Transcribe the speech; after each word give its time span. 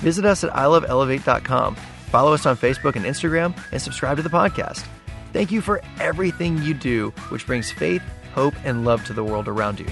visit 0.00 0.24
us 0.24 0.44
at 0.44 0.52
iloveelevate.com, 0.52 1.76
follow 1.76 2.34
us 2.34 2.46
on 2.46 2.56
Facebook 2.56 2.96
and 2.96 3.04
Instagram, 3.04 3.56
and 3.72 3.80
subscribe 3.80 4.16
to 4.16 4.22
the 4.22 4.28
podcast. 4.28 4.86
Thank 5.32 5.52
you 5.52 5.60
for 5.60 5.80
everything 6.00 6.58
you 6.62 6.74
do, 6.74 7.10
which 7.28 7.46
brings 7.46 7.70
faith, 7.70 8.02
hope, 8.34 8.54
and 8.64 8.84
love 8.84 9.04
to 9.06 9.12
the 9.12 9.22
world 9.22 9.48
around 9.48 9.78
you. 9.78 9.86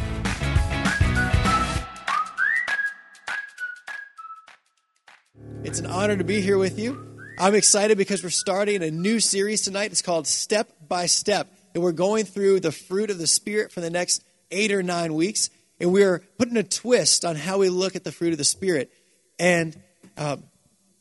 It's 5.64 5.80
an 5.80 5.86
honor 5.86 6.16
to 6.16 6.24
be 6.24 6.40
here 6.40 6.56
with 6.56 6.78
you. 6.78 7.08
I'm 7.38 7.54
excited 7.54 7.98
because 7.98 8.24
we're 8.24 8.30
starting 8.30 8.82
a 8.82 8.90
new 8.90 9.20
series 9.20 9.62
tonight. 9.62 9.92
It's 9.92 10.02
called 10.02 10.26
Step 10.26 10.72
by 10.88 11.06
Step. 11.06 11.46
And 11.74 11.82
we're 11.82 11.92
going 11.92 12.24
through 12.24 12.60
the 12.60 12.72
fruit 12.72 13.10
of 13.10 13.18
the 13.18 13.26
Spirit 13.26 13.70
for 13.70 13.80
the 13.80 13.90
next 13.90 14.24
eight 14.50 14.72
or 14.72 14.82
nine 14.82 15.14
weeks. 15.14 15.50
And 15.78 15.92
we're 15.92 16.20
putting 16.38 16.56
a 16.56 16.62
twist 16.62 17.24
on 17.24 17.36
how 17.36 17.58
we 17.58 17.68
look 17.68 17.94
at 17.94 18.02
the 18.02 18.10
fruit 18.10 18.32
of 18.32 18.38
the 18.38 18.44
Spirit. 18.44 18.90
And 19.38 19.80
um, 20.18 20.42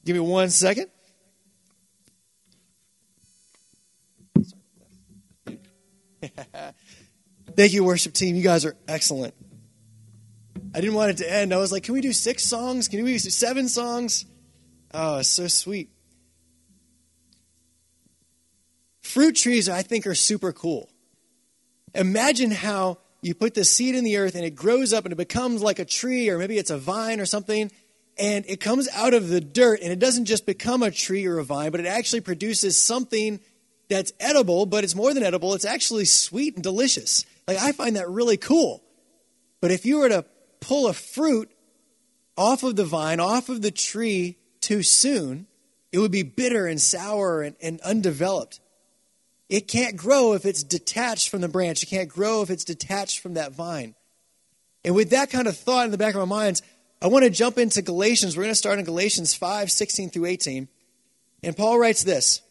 give 0.05 0.15
me 0.15 0.19
one 0.21 0.49
second. 0.49 0.87
Thank 7.55 7.73
you, 7.73 7.83
worship 7.83 8.13
team. 8.13 8.35
You 8.35 8.43
guys 8.43 8.63
are 8.65 8.75
excellent. 8.87 9.33
I 10.75 10.81
didn't 10.81 10.95
want 10.95 11.11
it 11.11 11.17
to 11.17 11.31
end. 11.31 11.53
I 11.53 11.57
was 11.57 11.71
like, 11.71 11.83
can 11.83 11.93
we 11.95 12.01
do 12.01 12.13
six 12.13 12.43
songs? 12.43 12.87
Can 12.87 13.03
we 13.03 13.13
do 13.13 13.19
seven 13.19 13.67
songs? 13.67 14.25
Oh, 14.93 15.21
so 15.23 15.47
sweet. 15.47 15.89
Fruit 19.01 19.35
trees, 19.35 19.67
I 19.69 19.81
think, 19.81 20.05
are 20.05 20.13
super 20.15 20.53
cool. 20.53 20.89
Imagine 21.95 22.51
how 22.51 22.99
you 23.21 23.33
put 23.33 23.55
the 23.55 23.63
seed 23.63 23.95
in 23.95 24.03
the 24.03 24.17
earth 24.17 24.35
and 24.35 24.45
it 24.45 24.53
grows 24.53 24.93
up 24.93 25.05
and 25.05 25.11
it 25.11 25.17
becomes 25.17 25.63
like 25.63 25.79
a 25.79 25.85
tree, 25.85 26.29
or 26.29 26.37
maybe 26.37 26.57
it's 26.57 26.69
a 26.69 26.77
vine 26.77 27.19
or 27.19 27.25
something, 27.25 27.71
and 28.19 28.45
it 28.47 28.59
comes 28.59 28.87
out 28.93 29.13
of 29.13 29.29
the 29.29 29.41
dirt 29.41 29.81
and 29.81 29.91
it 29.91 29.99
doesn't 29.99 30.25
just 30.25 30.45
become 30.45 30.83
a 30.83 30.91
tree 30.91 31.25
or 31.25 31.37
a 31.37 31.43
vine, 31.43 31.71
but 31.71 31.79
it 31.79 31.85
actually 31.85 32.21
produces 32.21 32.81
something 32.81 33.39
that's 33.89 34.11
edible, 34.19 34.65
but 34.65 34.83
it's 34.83 34.95
more 34.95 35.13
than 35.13 35.23
edible, 35.23 35.53
it's 35.53 35.65
actually 35.65 36.05
sweet 36.05 36.55
and 36.55 36.63
delicious. 36.63 37.25
Like, 37.47 37.57
I 37.57 37.71
find 37.71 37.95
that 37.95 38.09
really 38.09 38.37
cool. 38.37 38.83
But 39.61 39.71
if 39.71 39.85
you 39.85 39.99
were 39.99 40.09
to 40.09 40.25
pull 40.59 40.87
a 40.87 40.93
fruit 40.93 41.49
off 42.37 42.63
of 42.63 42.75
the 42.75 42.85
vine, 42.85 43.19
off 43.19 43.49
of 43.49 43.61
the 43.61 43.71
tree 43.71 44.37
too 44.59 44.83
soon, 44.83 45.47
it 45.91 45.99
would 45.99 46.11
be 46.11 46.23
bitter 46.23 46.67
and 46.67 46.81
sour 46.81 47.41
and, 47.41 47.55
and 47.61 47.79
undeveloped. 47.81 48.59
It 49.49 49.67
can't 49.67 49.95
grow 49.95 50.33
if 50.33 50.45
it's 50.45 50.63
detached 50.63 51.29
from 51.29 51.41
the 51.41 51.47
branch. 51.47 51.81
It 51.81 51.87
can't 51.87 52.09
grow 52.09 52.41
if 52.41 52.49
it's 52.49 52.65
detached 52.65 53.19
from 53.19 53.35
that 53.35 53.53
vine. 53.53 53.95
And 54.83 54.93
with 54.93 55.11
that 55.11 55.29
kind 55.29 55.47
of 55.47 55.57
thought 55.57 55.85
in 55.85 55.91
the 55.91 55.97
back 55.97 56.15
of 56.15 56.19
our 56.19 56.27
minds, 56.27 56.61
I 57.01 57.07
want 57.07 57.25
to 57.25 57.29
jump 57.29 57.57
into 57.57 57.81
Galatians. 57.81 58.35
We're 58.35 58.43
going 58.43 58.51
to 58.51 58.55
start 58.55 58.79
in 58.79 58.85
Galatians 58.85 59.33
5 59.33 59.71
16 59.71 60.09
through 60.09 60.25
18. 60.25 60.67
And 61.43 61.55
Paul 61.55 61.79
writes 61.79 62.03
this 62.03 62.41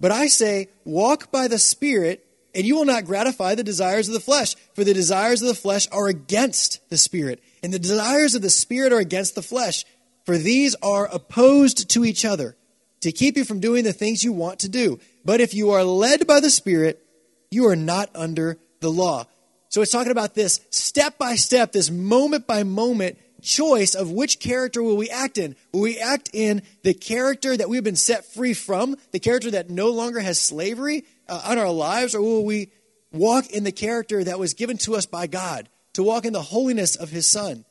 But 0.00 0.12
I 0.12 0.28
say, 0.28 0.68
walk 0.84 1.30
by 1.30 1.48
the 1.48 1.58
Spirit, 1.58 2.24
and 2.54 2.64
you 2.64 2.76
will 2.76 2.84
not 2.84 3.04
gratify 3.04 3.54
the 3.54 3.64
desires 3.64 4.08
of 4.08 4.14
the 4.14 4.20
flesh. 4.20 4.54
For 4.74 4.84
the 4.84 4.94
desires 4.94 5.42
of 5.42 5.48
the 5.48 5.54
flesh 5.54 5.88
are 5.90 6.08
against 6.08 6.88
the 6.90 6.98
Spirit, 6.98 7.42
and 7.62 7.72
the 7.72 7.78
desires 7.78 8.34
of 8.34 8.42
the 8.42 8.50
Spirit 8.50 8.92
are 8.92 9.00
against 9.00 9.34
the 9.34 9.42
flesh. 9.42 9.84
For 10.24 10.38
these 10.38 10.76
are 10.82 11.08
opposed 11.12 11.90
to 11.90 12.04
each 12.04 12.24
other 12.24 12.56
to 13.00 13.12
keep 13.12 13.36
you 13.36 13.44
from 13.44 13.60
doing 13.60 13.84
the 13.84 13.92
things 13.92 14.22
you 14.22 14.32
want 14.32 14.60
to 14.60 14.68
do. 14.68 15.00
But 15.24 15.40
if 15.40 15.54
you 15.54 15.70
are 15.70 15.84
led 15.84 16.26
by 16.26 16.40
the 16.40 16.50
Spirit, 16.50 17.02
you 17.50 17.66
are 17.66 17.76
not 17.76 18.10
under 18.14 18.58
the 18.80 18.90
law. 18.90 19.26
So 19.70 19.82
it's 19.82 19.92
talking 19.92 20.12
about 20.12 20.34
this 20.34 20.60
step 20.70 21.18
by 21.18 21.34
step, 21.34 21.72
this 21.72 21.90
moment 21.90 22.46
by 22.46 22.62
moment 22.62 23.18
choice 23.42 23.94
of 23.94 24.10
which 24.10 24.40
character 24.40 24.82
will 24.82 24.96
we 24.96 25.10
act 25.10 25.38
in. 25.38 25.56
Will 25.72 25.82
we 25.82 25.98
act 25.98 26.30
in 26.32 26.62
the 26.82 26.94
character 26.94 27.56
that 27.56 27.68
we've 27.68 27.84
been 27.84 27.96
set 27.96 28.24
free 28.24 28.54
from, 28.54 28.96
the 29.12 29.20
character 29.20 29.50
that 29.52 29.70
no 29.70 29.90
longer 29.90 30.20
has 30.20 30.40
slavery 30.40 31.04
uh, 31.28 31.42
on 31.44 31.58
our 31.58 31.70
lives, 31.70 32.14
or 32.14 32.22
will 32.22 32.44
we 32.44 32.70
walk 33.12 33.50
in 33.50 33.64
the 33.64 33.72
character 33.72 34.22
that 34.24 34.38
was 34.38 34.54
given 34.54 34.76
to 34.78 34.96
us 34.96 35.06
by 35.06 35.26
God, 35.26 35.68
to 35.94 36.02
walk 36.02 36.24
in 36.24 36.32
the 36.32 36.42
holiness 36.42 36.96
of 36.96 37.10
His 37.10 37.26
Son? 37.26 37.64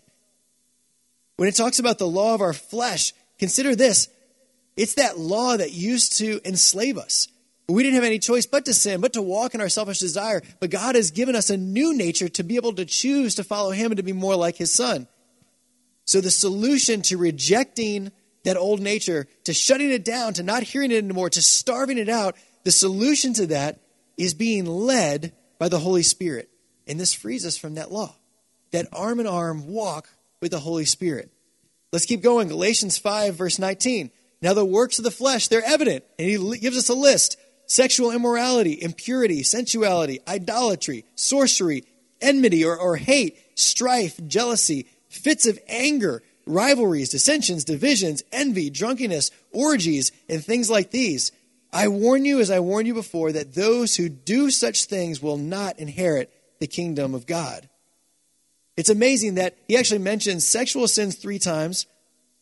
When 1.36 1.48
it 1.48 1.56
talks 1.56 1.80
about 1.80 2.00
the 2.00 2.08
law 2.08 2.34
of 2.34 2.42
our 2.42 2.54
flesh, 2.54 3.14
consider 3.38 3.76
this 3.76 4.10
it's 4.76 4.94
that 4.96 5.18
law 5.18 5.58
that 5.58 5.74
used 5.74 6.18
to 6.20 6.40
enslave 6.46 6.98
us. 6.98 7.28
We 7.68 7.84
didn't 7.84 7.96
have 7.96 8.04
any 8.04 8.20
choice 8.20 8.46
but 8.46 8.64
to 8.66 8.74
sin, 8.74 9.02
but 9.02 9.14
to 9.14 9.22
walk 9.22 9.54
in 9.54 9.60
our 9.60 9.70
selfish 9.70 10.00
desire. 10.00 10.42
But 10.60 10.70
God 10.70 10.96
has 10.96 11.12
given 11.12 11.36
us 11.36 11.50
a 11.50 11.58
new 11.58 11.94
nature 11.94 12.30
to 12.30 12.44
be 12.44 12.56
able 12.56 12.74
to 12.74 12.86
choose 12.86 13.36
to 13.36 13.44
follow 13.44 13.72
Him 13.72 13.92
and 13.92 13.98
to 13.98 14.04
be 14.04 14.14
more 14.14 14.36
like 14.36 14.56
His 14.56 14.72
Son. 14.72 15.08
So 16.08 16.22
the 16.22 16.32
solution 16.32 17.02
to 17.04 17.18
rejecting 17.18 18.12
that 18.46 18.58
old 18.58 18.80
nature, 18.80 19.28
to 19.44 19.54
shutting 19.54 19.92
it 19.92 20.06
down, 20.06 20.34
to 20.36 20.44
not 20.44 20.64
hearing 20.64 20.92
it 20.92 21.04
anymore, 21.04 21.30
to 21.30 21.42
starving 21.42 21.98
it 21.98 22.08
out, 22.08 22.36
the 22.64 22.72
solution 22.72 23.34
to 23.34 23.48
that 23.48 23.82
is 24.16 24.34
being 24.34 24.66
led 24.66 25.34
by 25.60 25.68
the 25.68 25.80
Holy 25.80 26.04
Spirit. 26.04 26.50
And 26.88 26.98
this 26.98 27.14
frees 27.14 27.46
us 27.46 27.58
from 27.58 27.76
that 27.76 27.92
law, 27.92 28.16
that 28.72 28.88
arm 28.94 29.20
in 29.20 29.28
arm 29.28 29.68
walk 29.68 30.10
with 30.42 30.52
the 30.52 30.60
Holy 30.60 30.86
Spirit. 30.86 31.30
Let's 31.92 32.06
keep 32.06 32.22
going. 32.22 32.48
Galatians 32.48 32.98
5, 32.98 33.36
verse 33.36 33.60
19. 33.60 34.10
Now, 34.42 34.54
the 34.54 34.64
works 34.64 35.00
of 35.00 35.04
the 35.04 35.12
flesh, 35.12 35.50
they're 35.50 35.66
evident. 35.66 36.06
And 36.18 36.30
he 36.30 36.60
gives 36.60 36.78
us 36.78 36.90
a 36.90 36.94
list 36.94 37.38
sexual 37.66 38.12
immorality, 38.12 38.82
impurity, 38.82 39.44
sensuality, 39.44 40.20
idolatry, 40.26 41.04
sorcery, 41.16 41.84
enmity 42.22 42.64
or, 42.64 42.78
or 42.78 42.96
hate, 42.96 43.38
strife, 43.56 44.20
jealousy, 44.26 44.88
fits 45.18 45.46
of 45.46 45.60
anger, 45.68 46.24
rivalries, 46.46 47.10
dissensions, 47.10 47.64
divisions, 47.66 48.24
envy, 48.32 48.70
drunkenness, 48.70 49.32
orgies, 49.52 50.12
and 50.30 50.44
things 50.44 50.70
like 50.70 50.92
these. 50.92 51.32
I 51.74 51.90
warn 51.90 52.26
you, 52.26 52.40
as 52.40 52.50
I 52.50 52.60
warned 52.60 52.88
you 52.88 52.94
before, 52.94 53.32
that 53.34 53.54
those 53.54 53.96
who 53.96 54.10
do 54.10 54.50
such 54.50 54.86
things 54.86 55.22
will 55.22 55.38
not 55.38 55.80
inherit 55.80 56.32
the 56.60 56.68
kingdom 56.68 57.14
of 57.14 57.26
God. 57.26 57.70
It's 58.78 58.90
amazing 58.90 59.36
that 59.36 59.58
he 59.68 59.76
actually 59.76 60.00
mentions 60.00 60.48
sexual 60.48 60.88
sins 60.88 61.16
three 61.16 61.40
times, 61.40 61.88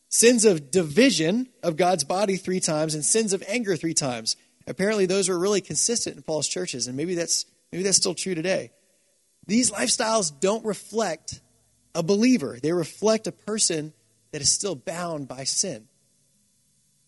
sins 0.09 0.45
of 0.45 0.69
division 0.69 1.49
of 1.63 1.77
God's 1.77 2.03
body 2.03 2.37
three 2.37 2.59
times, 2.59 2.93
and 2.93 3.03
sins 3.03 3.33
of 3.33 3.43
anger 3.47 3.75
three 3.75 3.93
times. 3.93 4.35
Apparently, 4.67 5.05
those 5.05 5.29
were 5.29 5.39
really 5.39 5.61
consistent 5.61 6.17
in 6.17 6.23
Paul's 6.23 6.47
churches, 6.47 6.87
and 6.87 6.97
maybe 6.97 7.15
that's, 7.15 7.45
maybe 7.71 7.83
that's 7.83 7.97
still 7.97 8.15
true 8.15 8.35
today. 8.35 8.71
These 9.47 9.71
lifestyles 9.71 10.37
don't 10.39 10.65
reflect 10.65 11.41
a 11.95 12.03
believer, 12.03 12.59
they 12.61 12.73
reflect 12.73 13.25
a 13.25 13.31
person 13.31 13.93
that 14.31 14.41
is 14.41 14.51
still 14.51 14.75
bound 14.75 15.27
by 15.27 15.45
sin. 15.45 15.87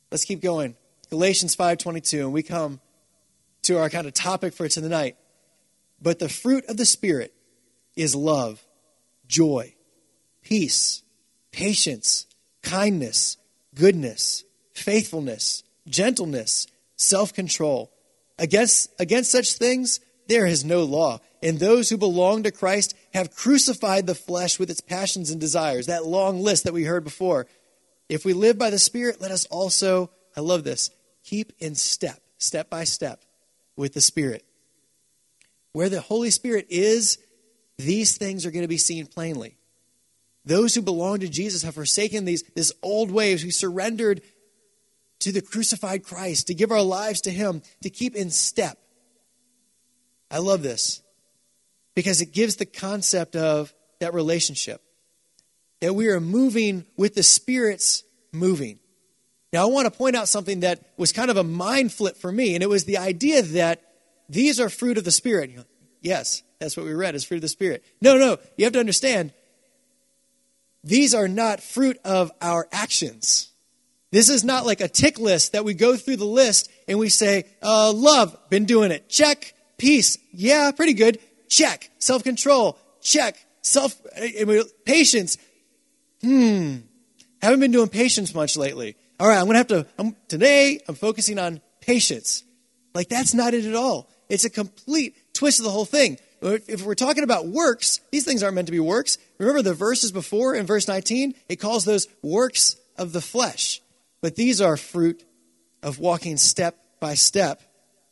Let's 0.09 0.23
keep 0.23 0.41
going. 0.41 0.77
Galatians 1.09 1.55
5:22 1.55 2.21
and 2.21 2.33
we 2.33 2.41
come 2.41 2.79
to 3.63 3.77
our 3.77 3.89
kind 3.89 4.07
of 4.07 4.13
topic 4.13 4.53
for 4.53 4.67
tonight. 4.69 5.17
But 6.01 6.19
the 6.19 6.29
fruit 6.29 6.65
of 6.67 6.77
the 6.77 6.85
spirit 6.85 7.33
is 7.95 8.15
love, 8.15 8.65
joy, 9.27 9.75
peace, 10.41 11.03
patience, 11.51 12.27
kindness, 12.61 13.37
goodness, 13.75 14.45
faithfulness, 14.73 15.63
gentleness, 15.87 16.67
self-control. 16.95 17.91
Against 18.39 18.89
against 18.99 19.31
such 19.31 19.53
things 19.53 19.99
there 20.27 20.45
is 20.45 20.63
no 20.63 20.83
law. 20.83 21.19
And 21.41 21.59
those 21.59 21.89
who 21.89 21.97
belong 21.97 22.43
to 22.43 22.51
Christ 22.51 22.95
have 23.13 23.35
crucified 23.35 24.07
the 24.07 24.15
flesh 24.15 24.57
with 24.59 24.69
its 24.69 24.81
passions 24.81 25.29
and 25.29 25.39
desires. 25.39 25.85
That 25.85 26.05
long 26.05 26.39
list 26.39 26.63
that 26.63 26.73
we 26.73 26.83
heard 26.83 27.03
before. 27.03 27.47
If 28.09 28.25
we 28.25 28.33
live 28.33 28.57
by 28.57 28.69
the 28.69 28.79
Spirit, 28.79 29.21
let 29.21 29.31
us 29.31 29.45
also, 29.47 30.09
I 30.35 30.41
love 30.41 30.63
this, 30.63 30.89
keep 31.23 31.53
in 31.59 31.75
step, 31.75 32.19
step 32.37 32.69
by 32.69 32.85
step, 32.85 33.23
with 33.75 33.93
the 33.93 34.01
Spirit. 34.01 34.45
Where 35.73 35.89
the 35.89 36.01
Holy 36.01 36.31
Spirit 36.31 36.67
is, 36.69 37.19
these 37.77 38.17
things 38.17 38.45
are 38.45 38.51
going 38.51 38.63
to 38.63 38.67
be 38.67 38.77
seen 38.77 39.05
plainly. 39.05 39.57
Those 40.45 40.73
who 40.73 40.81
belong 40.81 41.19
to 41.19 41.27
Jesus 41.27 41.63
have 41.63 41.75
forsaken 41.75 42.25
these 42.25 42.43
this 42.55 42.71
old 42.81 43.11
ways. 43.11 43.43
We 43.43 43.51
surrendered 43.51 44.21
to 45.19 45.31
the 45.31 45.41
crucified 45.41 46.03
Christ, 46.03 46.47
to 46.47 46.53
give 46.53 46.71
our 46.71 46.81
lives 46.81 47.21
to 47.21 47.31
Him, 47.31 47.61
to 47.83 47.89
keep 47.89 48.15
in 48.15 48.29
step. 48.29 48.77
I 50.31 50.39
love 50.39 50.63
this 50.63 51.01
because 51.97 52.21
it 52.21 52.31
gives 52.31 52.57
the 52.57 52.65
concept 52.67 53.35
of 53.35 53.73
that 53.99 54.13
relationship 54.13 54.83
that 55.81 55.95
we 55.95 56.09
are 56.09 56.19
moving 56.19 56.85
with 56.95 57.15
the 57.15 57.23
Spirit's 57.23 58.03
moving. 58.31 58.77
Now, 59.51 59.63
I 59.63 59.71
want 59.71 59.91
to 59.91 59.97
point 59.97 60.15
out 60.15 60.27
something 60.27 60.59
that 60.59 60.79
was 60.95 61.11
kind 61.11 61.31
of 61.31 61.37
a 61.37 61.43
mind 61.43 61.91
flip 61.91 62.15
for 62.15 62.31
me, 62.31 62.53
and 62.53 62.61
it 62.61 62.69
was 62.69 62.85
the 62.85 62.99
idea 62.99 63.41
that 63.41 63.81
these 64.29 64.59
are 64.59 64.69
fruit 64.69 64.99
of 64.99 65.05
the 65.05 65.11
Spirit. 65.11 65.57
Like, 65.57 65.65
yes, 65.99 66.43
that's 66.59 66.77
what 66.77 66.85
we 66.85 66.93
read 66.93 67.15
is 67.15 67.23
fruit 67.23 67.37
of 67.37 67.41
the 67.41 67.47
Spirit. 67.47 67.83
No, 67.99 68.15
no, 68.19 68.37
you 68.57 68.65
have 68.65 68.73
to 68.73 68.79
understand, 68.79 69.33
these 70.83 71.15
are 71.15 71.27
not 71.27 71.61
fruit 71.61 71.97
of 72.05 72.31
our 72.43 72.67
actions. 72.71 73.49
This 74.11 74.29
is 74.29 74.43
not 74.43 74.67
like 74.67 74.81
a 74.81 74.87
tick 74.87 75.17
list 75.17 75.53
that 75.53 75.65
we 75.65 75.73
go 75.73 75.97
through 75.97 76.17
the 76.17 76.25
list 76.25 76.69
and 76.87 76.99
we 76.99 77.09
say, 77.09 77.45
uh, 77.63 77.91
love, 77.91 78.37
been 78.51 78.65
doing 78.65 78.91
it. 78.91 79.09
Check. 79.09 79.55
Peace. 79.77 80.17
Yeah, 80.31 80.71
pretty 80.71 80.93
good. 80.93 81.19
Check. 81.49 81.89
Self 81.99 82.23
control. 82.23 82.77
Check. 83.01 83.37
Self, 83.61 83.95
patience. 84.85 85.37
Hmm. 86.21 86.77
Haven't 87.41 87.59
been 87.59 87.71
doing 87.71 87.89
patience 87.89 88.33
much 88.33 88.57
lately. 88.57 88.95
All 89.19 89.27
right, 89.27 89.37
I'm 89.37 89.45
going 89.45 89.53
to 89.53 89.57
have 89.57 89.67
to, 89.67 89.85
I'm, 89.97 90.15
today 90.27 90.79
I'm 90.87 90.95
focusing 90.95 91.39
on 91.39 91.61
patience. 91.81 92.43
Like, 92.93 93.09
that's 93.09 93.33
not 93.33 93.53
it 93.53 93.65
at 93.65 93.75
all. 93.75 94.09
It's 94.29 94.45
a 94.45 94.49
complete 94.49 95.15
twist 95.33 95.59
of 95.59 95.65
the 95.65 95.71
whole 95.71 95.85
thing. 95.85 96.17
If 96.41 96.83
we're 96.83 96.95
talking 96.95 97.23
about 97.23 97.47
works, 97.47 97.99
these 98.11 98.25
things 98.25 98.43
aren't 98.43 98.55
meant 98.55 98.67
to 98.67 98.71
be 98.71 98.79
works. 98.79 99.17
Remember 99.37 99.61
the 99.61 99.73
verses 99.73 100.11
before 100.11 100.55
in 100.55 100.65
verse 100.65 100.87
19? 100.87 101.33
It 101.49 101.55
calls 101.57 101.83
those 101.83 102.07
works 102.21 102.75
of 102.97 103.11
the 103.11 103.21
flesh. 103.21 103.81
But 104.21 104.35
these 104.35 104.61
are 104.61 104.77
fruit 104.77 105.23
of 105.81 105.99
walking 105.99 106.37
step 106.37 106.77
by 106.99 107.15
step 107.15 107.61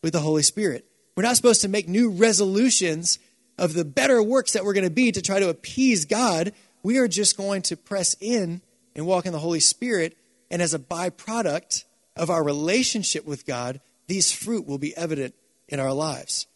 with 0.02 0.14
the 0.14 0.20
Holy 0.20 0.44
Spirit. 0.44 0.86
We're 1.16 1.24
not 1.24 1.36
supposed 1.36 1.62
to 1.62 1.68
make 1.68 1.88
new 1.88 2.10
resolutions 2.10 3.20
of 3.58 3.74
the 3.74 3.86
better 3.86 4.22
works 4.22 4.54
that 4.54 4.66
we're 4.66 4.74
going 4.74 4.86
to 4.86 4.90
be 4.90 5.12
to 5.12 5.22
try 5.22 5.40
to 5.40 5.50
appease 5.50 6.06
God. 6.06 6.54
We 6.84 6.98
are 6.98 7.08
just 7.08 7.38
going 7.38 7.62
to 7.64 7.78
press 7.78 8.16
in 8.20 8.62
and 8.96 9.06
walk 9.06 9.26
in 9.26 9.34
the 9.34 9.40
Holy 9.40 9.60
Spirit. 9.60 10.18
And 10.52 10.62
as 10.62 10.74
a 10.74 10.80
byproduct 10.80 11.86
of 12.16 12.30
our 12.30 12.44
relationship 12.44 13.26
with 13.26 13.46
God, 13.46 13.82
these 14.08 14.32
fruit 14.32 14.68
will 14.68 14.78
be 14.78 14.96
evident 14.96 15.34
in 15.68 15.80
our 15.80 15.94
lives. 15.94 16.48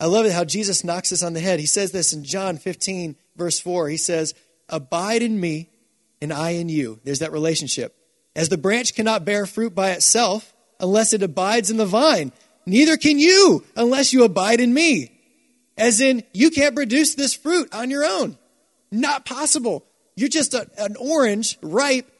I 0.00 0.06
love 0.06 0.26
it 0.26 0.32
how 0.32 0.44
Jesus 0.44 0.84
knocks 0.84 1.12
us 1.12 1.22
on 1.22 1.32
the 1.32 1.40
head. 1.40 1.58
He 1.58 1.66
says 1.66 1.92
this 1.92 2.12
in 2.12 2.24
John 2.24 2.56
15, 2.56 3.16
verse 3.36 3.58
4. 3.58 3.88
He 3.88 3.96
says, 3.96 4.34
Abide 4.68 5.22
in 5.22 5.40
me, 5.40 5.70
and 6.20 6.32
I 6.32 6.50
in 6.50 6.68
you. 6.68 7.00
There's 7.04 7.18
that 7.20 7.32
relationship. 7.32 7.96
As 8.36 8.48
the 8.48 8.58
branch 8.58 8.94
cannot 8.94 9.24
bear 9.24 9.46
fruit 9.46 9.74
by 9.74 9.90
itself 9.90 10.54
unless 10.78 11.12
it 11.12 11.22
abides 11.22 11.70
in 11.70 11.76
the 11.76 11.86
vine, 11.86 12.32
neither 12.66 12.96
can 12.96 13.18
you 13.18 13.64
unless 13.76 14.12
you 14.12 14.24
abide 14.24 14.60
in 14.60 14.72
me. 14.72 15.17
As 15.78 16.00
in, 16.00 16.24
you 16.32 16.50
can't 16.50 16.74
produce 16.74 17.14
this 17.14 17.34
fruit 17.34 17.72
on 17.72 17.90
your 17.90 18.04
own. 18.04 18.36
Not 18.90 19.24
possible. 19.24 19.84
You're 20.16 20.28
just 20.28 20.52
a, 20.52 20.68
an 20.76 20.96
orange, 20.98 21.56
ripe, 21.62 22.10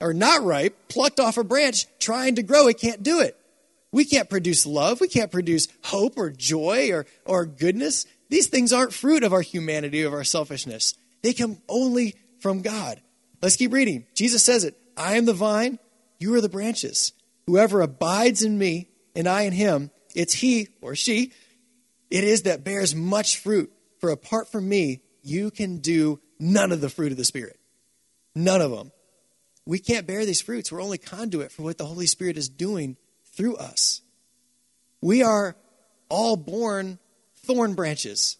or 0.00 0.14
not 0.14 0.42
ripe, 0.42 0.88
plucked 0.88 1.20
off 1.20 1.36
a 1.36 1.44
branch, 1.44 1.86
trying 1.98 2.36
to 2.36 2.42
grow. 2.42 2.68
It 2.68 2.78
can't 2.78 3.02
do 3.02 3.20
it. 3.20 3.36
We 3.92 4.06
can't 4.06 4.30
produce 4.30 4.64
love. 4.64 5.00
We 5.00 5.08
can't 5.08 5.30
produce 5.30 5.68
hope 5.84 6.14
or 6.16 6.30
joy 6.30 6.90
or, 6.90 7.06
or 7.26 7.44
goodness. 7.44 8.06
These 8.30 8.46
things 8.46 8.72
aren't 8.72 8.94
fruit 8.94 9.22
of 9.22 9.34
our 9.34 9.42
humanity, 9.42 10.02
of 10.02 10.14
our 10.14 10.24
selfishness. 10.24 10.94
They 11.22 11.34
come 11.34 11.58
only 11.68 12.16
from 12.40 12.62
God. 12.62 13.00
Let's 13.42 13.56
keep 13.56 13.72
reading. 13.72 14.06
Jesus 14.14 14.42
says 14.42 14.64
it 14.64 14.76
I 14.96 15.16
am 15.16 15.26
the 15.26 15.34
vine, 15.34 15.78
you 16.18 16.34
are 16.34 16.40
the 16.40 16.48
branches. 16.48 17.12
Whoever 17.46 17.82
abides 17.82 18.42
in 18.42 18.56
me 18.56 18.88
and 19.14 19.28
I 19.28 19.42
in 19.42 19.52
him, 19.52 19.90
it's 20.14 20.32
he 20.32 20.68
or 20.80 20.94
she, 20.94 21.32
it 22.12 22.24
is 22.24 22.42
that 22.42 22.62
bears 22.62 22.94
much 22.94 23.38
fruit. 23.38 23.72
For 23.98 24.10
apart 24.10 24.52
from 24.52 24.68
me, 24.68 25.00
you 25.22 25.50
can 25.50 25.78
do 25.78 26.20
none 26.38 26.70
of 26.70 26.82
the 26.82 26.90
fruit 26.90 27.10
of 27.10 27.16
the 27.16 27.24
Spirit. 27.24 27.58
None 28.34 28.60
of 28.60 28.70
them. 28.70 28.92
We 29.64 29.78
can't 29.78 30.06
bear 30.06 30.26
these 30.26 30.42
fruits. 30.42 30.70
We're 30.70 30.82
only 30.82 30.98
conduit 30.98 31.52
for 31.52 31.62
what 31.62 31.78
the 31.78 31.86
Holy 31.86 32.06
Spirit 32.06 32.36
is 32.36 32.50
doing 32.50 32.98
through 33.32 33.56
us. 33.56 34.02
We 35.00 35.22
are 35.22 35.56
all 36.10 36.36
born 36.36 36.98
thorn 37.46 37.72
branches. 37.72 38.36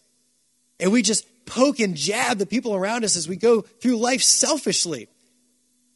And 0.79 0.93
we 0.93 1.01
just 1.01 1.25
poke 1.47 1.81
and 1.81 1.97
jab 1.97 2.37
the 2.37 2.45
people 2.45 2.75
around 2.75 3.05
us 3.05 3.17
as 3.17 3.27
we 3.27 3.37
go 3.37 3.63
through 3.63 3.97
life 3.97 4.23
selfishly. 4.23 5.09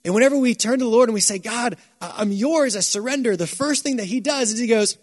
And 0.02 0.14
whenever 0.14 0.38
we 0.38 0.54
turn 0.54 0.78
to 0.78 0.84
the 0.86 0.90
Lord 0.90 1.10
and 1.10 1.14
we 1.14 1.20
say, 1.20 1.38
God, 1.38 1.76
I'm 2.00 2.32
yours, 2.32 2.74
I 2.74 2.80
surrender, 2.80 3.36
the 3.36 3.46
first 3.46 3.82
thing 3.82 3.96
that 3.96 4.06
He 4.06 4.20
does 4.20 4.50
is 4.52 4.58
He 4.58 4.66
goes 4.66 4.96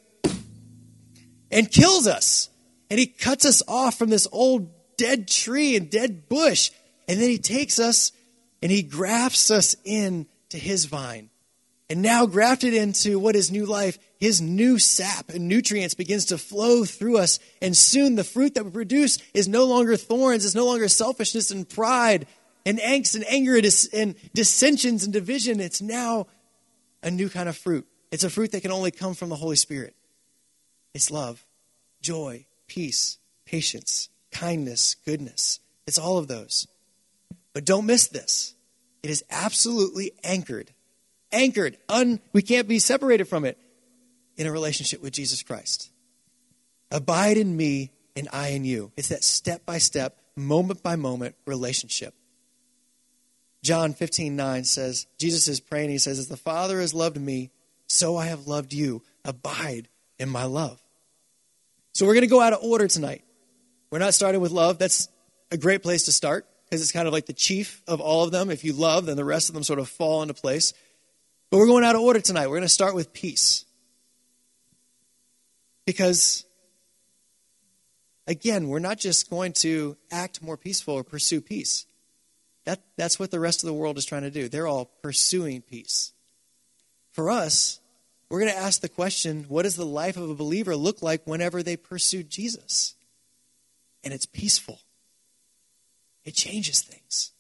and 1.51 1.69
kills 1.69 2.07
us. 2.07 2.49
And 2.93 2.99
He 2.99 3.07
cuts 3.07 3.43
us 3.43 3.63
off 3.67 3.97
from 3.97 4.11
this 4.11 4.27
old 4.31 4.69
dead 4.97 5.27
tree 5.27 5.75
and 5.75 5.89
dead 5.89 6.29
bush. 6.29 6.69
And 7.07 7.19
then 7.19 7.31
He 7.31 7.39
takes 7.39 7.79
us 7.79 8.11
and 8.61 8.71
He 8.71 8.83
grafts 8.83 9.49
us 9.49 9.75
in 9.83 10.27
to 10.49 10.59
His 10.59 10.85
vine 10.85 11.31
and 11.89 12.03
now 12.03 12.27
grafted 12.27 12.75
into 12.75 13.19
what 13.19 13.35
is 13.35 13.51
new 13.51 13.65
life, 13.65 13.97
his 14.19 14.41
new 14.41 14.79
sap 14.79 15.29
and 15.29 15.47
nutrients 15.47 15.93
begins 15.93 16.25
to 16.25 16.37
flow 16.37 16.85
through 16.85 17.17
us. 17.17 17.39
And 17.61 17.75
soon 17.75 18.15
the 18.15 18.23
fruit 18.23 18.55
that 18.55 18.65
we 18.65 18.71
produce 18.71 19.17
is 19.33 19.47
no 19.47 19.65
longer 19.65 19.97
thorns, 19.97 20.45
it's 20.45 20.55
no 20.55 20.65
longer 20.65 20.87
selfishness 20.87 21.51
and 21.51 21.67
pride 21.67 22.25
and 22.65 22.79
angst 22.79 23.15
and 23.15 23.25
anger 23.27 23.55
and 23.93 24.15
dissensions 24.33 25.03
and 25.03 25.11
division. 25.11 25.59
It's 25.59 25.81
now 25.81 26.27
a 27.01 27.11
new 27.11 27.29
kind 27.29 27.49
of 27.49 27.57
fruit. 27.57 27.85
It's 28.11 28.23
a 28.23 28.29
fruit 28.29 28.51
that 28.51 28.61
can 28.61 28.71
only 28.71 28.91
come 28.91 29.13
from 29.13 29.29
the 29.29 29.35
Holy 29.35 29.55
Spirit. 29.55 29.95
It's 30.93 31.11
love, 31.11 31.45
joy, 32.01 32.45
peace, 32.73 33.17
patience, 33.45 34.09
kindness, 34.31 34.95
goodness. 35.05 35.59
It's 35.85 35.99
all 35.99 36.17
of 36.17 36.27
those. 36.27 36.67
But 37.53 37.65
don't 37.65 37.85
miss 37.85 38.07
this. 38.07 38.55
It 39.03 39.09
is 39.09 39.23
absolutely 39.29 40.13
anchored 40.23 40.71
anchored, 41.33 41.77
un, 41.89 42.21
we 42.31 42.41
can't 42.41 42.67
be 42.67 42.79
separated 42.79 43.25
from 43.25 43.43
it 43.43 43.57
in 44.37 44.47
a 44.47 44.51
relationship 44.51 45.01
with 45.01 45.13
Jesus 45.13 45.43
Christ. 45.43 45.91
Abide 46.91 47.37
in 47.37 47.57
me 47.57 47.91
and 48.15 48.29
I 48.31 48.49
in 48.49 48.63
you. 48.63 48.91
It's 48.95 49.09
that 49.09 49.23
step 49.23 49.65
by 49.65 49.79
step, 49.79 50.17
moment 50.35 50.83
by 50.83 50.95
moment 50.95 51.35
relationship. 51.45 52.13
John 53.63 53.93
15, 53.93 54.35
9 54.35 54.63
says, 54.65 55.07
Jesus 55.17 55.47
is 55.47 55.59
praying, 55.59 55.89
he 55.89 55.97
says, 55.97 56.19
As 56.19 56.27
the 56.27 56.37
Father 56.37 56.79
has 56.79 56.93
loved 56.93 57.19
me, 57.19 57.49
so 57.87 58.17
I 58.17 58.25
have 58.25 58.47
loved 58.47 58.73
you. 58.73 59.01
Abide 59.25 59.87
in 60.19 60.29
my 60.29 60.43
love. 60.43 60.82
So 61.93 62.05
we're 62.05 62.13
going 62.13 62.21
to 62.21 62.27
go 62.27 62.41
out 62.41 62.53
of 62.53 62.63
order 62.63 62.87
tonight. 62.87 63.23
We're 63.91 63.99
not 63.99 64.15
starting 64.15 64.41
with 64.41 64.51
love. 64.51 64.79
That's 64.79 65.07
a 65.51 65.57
great 65.57 65.83
place 65.83 66.05
to 66.05 66.11
start 66.11 66.47
because 66.65 66.81
it's 66.81 66.91
kind 66.91 67.07
of 67.07 67.13
like 67.13 67.27
the 67.27 67.33
chief 67.33 67.83
of 67.87 68.01
all 68.01 68.23
of 68.23 68.31
them. 68.31 68.49
If 68.49 68.63
you 68.63 68.73
love, 68.73 69.05
then 69.05 69.15
the 69.15 69.23
rest 69.23 69.49
of 69.49 69.53
them 69.53 69.63
sort 69.63 69.77
of 69.77 69.87
fall 69.87 70.23
into 70.23 70.33
place. 70.33 70.73
But 71.51 71.59
we're 71.59 71.67
going 71.67 71.83
out 71.83 71.95
of 71.95 72.01
order 72.01 72.19
tonight. 72.19 72.47
We're 72.47 72.57
going 72.57 72.63
to 72.63 72.69
start 72.69 72.95
with 72.95 73.13
peace. 73.13 73.65
Because, 75.85 76.45
again, 78.25 78.69
we're 78.69 78.79
not 78.79 78.97
just 78.97 79.29
going 79.29 79.53
to 79.53 79.95
act 80.09 80.41
more 80.41 80.57
peaceful 80.57 80.95
or 80.95 81.03
pursue 81.03 81.41
peace. 81.41 81.85
That, 82.65 82.81
that's 82.97 83.19
what 83.19 83.29
the 83.29 83.39
rest 83.39 83.61
of 83.61 83.67
the 83.67 83.73
world 83.73 83.99
is 83.99 84.05
trying 84.05 84.23
to 84.23 84.31
do. 84.31 84.49
They're 84.49 84.65
all 84.65 84.85
pursuing 85.03 85.61
peace. 85.61 86.13
For 87.11 87.29
us, 87.29 87.79
we're 88.33 88.39
going 88.39 88.51
to 88.51 88.57
ask 88.57 88.81
the 88.81 88.89
question 88.89 89.45
what 89.47 89.61
does 89.61 89.75
the 89.75 89.85
life 89.85 90.17
of 90.17 90.27
a 90.27 90.33
believer 90.33 90.75
look 90.75 91.03
like 91.03 91.21
whenever 91.25 91.61
they 91.61 91.77
pursue 91.77 92.23
Jesus? 92.23 92.95
And 94.03 94.11
it's 94.11 94.25
peaceful, 94.25 94.79
it 96.25 96.33
changes 96.33 96.81
things 96.81 97.31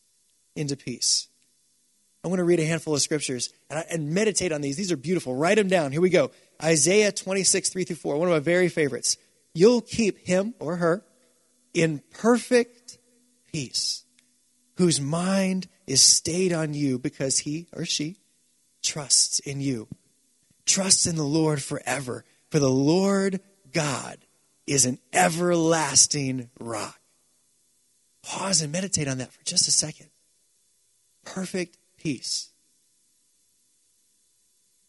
into 0.55 0.77
peace. 0.77 1.29
I 2.23 2.27
want 2.27 2.37
to 2.37 2.43
read 2.43 2.59
a 2.59 2.65
handful 2.65 2.93
of 2.93 3.01
scriptures 3.01 3.51
and, 3.71 3.83
and 3.89 4.11
meditate 4.11 4.51
on 4.51 4.61
these. 4.61 4.77
These 4.77 4.91
are 4.91 4.95
beautiful. 4.95 5.33
Write 5.35 5.57
them 5.57 5.67
down. 5.67 5.91
Here 5.91 5.99
we 5.99 6.11
go. 6.11 6.29
Isaiah 6.61 7.11
26, 7.11 7.69
3 7.69 7.83
through 7.85 7.95
4, 7.95 8.17
one 8.17 8.27
of 8.27 8.31
my 8.31 8.37
very 8.37 8.69
favorites. 8.69 9.17
You'll 9.55 9.81
keep 9.81 10.19
him 10.19 10.53
or 10.59 10.75
her 10.75 11.03
in 11.73 12.03
perfect 12.11 12.99
peace, 13.51 14.03
whose 14.77 15.01
mind 15.01 15.67
is 15.87 16.03
stayed 16.03 16.53
on 16.53 16.75
you 16.75 16.99
because 16.99 17.39
he 17.39 17.65
or 17.75 17.83
she 17.83 18.17
trusts 18.83 19.39
in 19.39 19.59
you. 19.59 19.87
Trusts 20.65 21.05
in 21.05 21.15
the 21.15 21.23
Lord 21.23 21.61
forever, 21.61 22.23
for 22.49 22.59
the 22.59 22.69
Lord 22.69 23.41
God 23.73 24.17
is 24.65 24.85
an 24.85 24.99
everlasting 25.11 26.49
rock. 26.59 26.99
Pause 28.23 28.63
and 28.63 28.71
meditate 28.71 29.07
on 29.07 29.17
that 29.17 29.33
for 29.33 29.43
just 29.43 29.67
a 29.67 29.71
second. 29.71 30.07
Perfect 31.25 31.77
peace. 31.97 32.49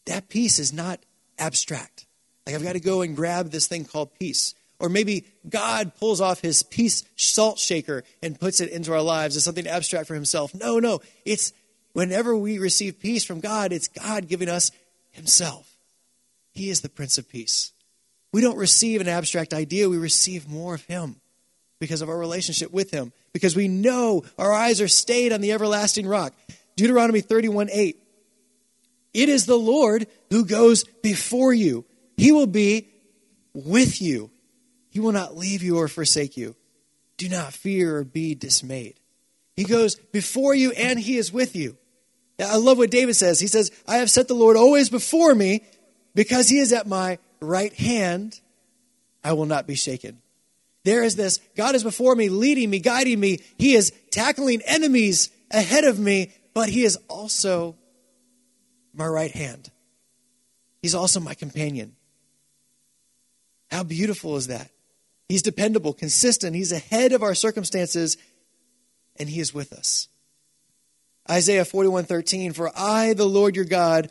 That 0.06 0.28
peace 0.28 0.58
is 0.58 0.72
not 0.72 1.00
abstract. 1.38 2.06
Like 2.46 2.54
I've 2.54 2.62
got 2.62 2.74
to 2.74 2.80
go 2.80 3.02
and 3.02 3.16
grab 3.16 3.50
this 3.50 3.66
thing 3.66 3.84
called 3.84 4.14
peace. 4.18 4.54
Or 4.78 4.88
maybe 4.88 5.24
God 5.48 5.92
pulls 5.98 6.20
off 6.20 6.40
his 6.40 6.62
peace 6.62 7.04
salt 7.16 7.58
shaker 7.58 8.04
and 8.22 8.38
puts 8.38 8.60
it 8.60 8.70
into 8.70 8.92
our 8.92 9.02
lives 9.02 9.36
as 9.36 9.44
something 9.44 9.66
abstract 9.66 10.06
for 10.06 10.14
himself. 10.14 10.54
No, 10.54 10.78
no. 10.78 11.00
It's 11.24 11.52
whenever 11.92 12.36
we 12.36 12.58
receive 12.58 13.00
peace 13.00 13.24
from 13.24 13.40
God, 13.40 13.72
it's 13.72 13.88
God 13.88 14.28
giving 14.28 14.48
us 14.48 14.70
himself. 15.14 15.76
He 16.52 16.70
is 16.70 16.80
the 16.80 16.88
Prince 16.88 17.18
of 17.18 17.28
Peace. 17.28 17.72
We 18.32 18.40
don't 18.40 18.56
receive 18.56 19.00
an 19.00 19.08
abstract 19.08 19.54
idea, 19.54 19.88
we 19.88 19.96
receive 19.96 20.48
more 20.48 20.74
of 20.74 20.84
him 20.84 21.20
because 21.80 22.02
of 22.02 22.08
our 22.08 22.18
relationship 22.18 22.72
with 22.72 22.90
him, 22.90 23.12
because 23.32 23.54
we 23.54 23.68
know 23.68 24.24
our 24.38 24.52
eyes 24.52 24.80
are 24.80 24.88
stayed 24.88 25.32
on 25.32 25.40
the 25.40 25.52
everlasting 25.52 26.06
rock. 26.06 26.32
Deuteronomy 26.76 27.20
31 27.20 27.68
8. 27.72 27.96
It 29.12 29.28
is 29.28 29.46
the 29.46 29.56
Lord 29.56 30.06
who 30.30 30.44
goes 30.44 30.84
before 30.84 31.52
you. 31.54 31.84
He 32.16 32.32
will 32.32 32.46
be 32.46 32.88
with 33.52 34.02
you. 34.02 34.30
He 34.90 35.00
will 35.00 35.12
not 35.12 35.36
leave 35.36 35.62
you 35.62 35.78
or 35.78 35.88
forsake 35.88 36.36
you. 36.36 36.56
Do 37.16 37.28
not 37.28 37.52
fear 37.52 37.98
or 37.98 38.04
be 38.04 38.34
dismayed. 38.34 38.98
He 39.54 39.64
goes 39.64 39.94
before 39.94 40.54
you 40.54 40.72
and 40.72 40.98
he 40.98 41.16
is 41.16 41.32
with 41.32 41.54
you. 41.54 41.76
I 42.38 42.56
love 42.56 42.78
what 42.78 42.90
David 42.90 43.14
says. 43.14 43.40
He 43.40 43.46
says, 43.46 43.70
I 43.86 43.98
have 43.98 44.10
set 44.10 44.28
the 44.28 44.34
Lord 44.34 44.56
always 44.56 44.90
before 44.90 45.34
me 45.34 45.64
because 46.14 46.48
he 46.48 46.58
is 46.58 46.72
at 46.72 46.86
my 46.86 47.18
right 47.40 47.72
hand. 47.72 48.40
I 49.22 49.34
will 49.34 49.46
not 49.46 49.66
be 49.66 49.74
shaken. 49.74 50.20
There 50.84 51.02
is 51.02 51.16
this 51.16 51.38
God 51.56 51.74
is 51.74 51.82
before 51.82 52.14
me, 52.14 52.28
leading 52.28 52.70
me, 52.70 52.78
guiding 52.78 53.20
me. 53.20 53.40
He 53.58 53.74
is 53.74 53.92
tackling 54.10 54.60
enemies 54.66 55.30
ahead 55.50 55.84
of 55.84 55.98
me, 55.98 56.32
but 56.52 56.68
he 56.68 56.84
is 56.84 56.98
also 57.08 57.76
my 58.92 59.06
right 59.06 59.30
hand. 59.30 59.70
He's 60.82 60.94
also 60.94 61.20
my 61.20 61.34
companion. 61.34 61.96
How 63.70 63.82
beautiful 63.82 64.36
is 64.36 64.48
that? 64.48 64.70
He's 65.28 65.42
dependable, 65.42 65.92
consistent. 65.92 66.54
He's 66.54 66.72
ahead 66.72 67.12
of 67.12 67.22
our 67.22 67.34
circumstances, 67.34 68.16
and 69.16 69.28
He 69.28 69.40
is 69.40 69.54
with 69.54 69.72
us. 69.72 70.08
Isaiah 71.30 71.64
41:13 71.64 72.54
For 72.54 72.70
I, 72.76 73.14
the 73.14 73.24
Lord 73.24 73.56
your 73.56 73.64
God, 73.64 74.10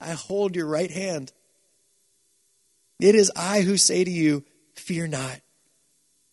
I 0.00 0.12
hold 0.12 0.54
your 0.56 0.66
right 0.66 0.90
hand. 0.90 1.32
It 3.00 3.14
is 3.14 3.32
I 3.34 3.62
who 3.62 3.76
say 3.76 4.04
to 4.04 4.10
you, 4.10 4.44
Fear 4.74 5.08
not. 5.08 5.40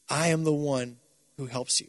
I 0.10 0.28
am 0.28 0.44
the 0.44 0.54
one 0.54 0.98
who 1.38 1.48
helps 1.48 1.82
you. 1.82 1.88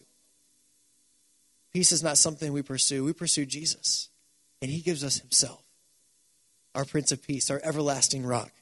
Peace 1.72 1.92
is 1.92 2.02
not 2.02 2.18
something 2.18 2.52
we 2.52 2.62
pursue. 2.62 3.04
We 3.04 3.12
pursue 3.12 3.46
Jesus, 3.46 4.08
and 4.60 4.70
He 4.70 4.80
gives 4.80 5.04
us 5.04 5.18
Himself, 5.18 5.62
our 6.74 6.84
Prince 6.84 7.12
of 7.12 7.22
Peace, 7.22 7.50
our 7.50 7.60
everlasting 7.62 8.24
rock. 8.24 8.52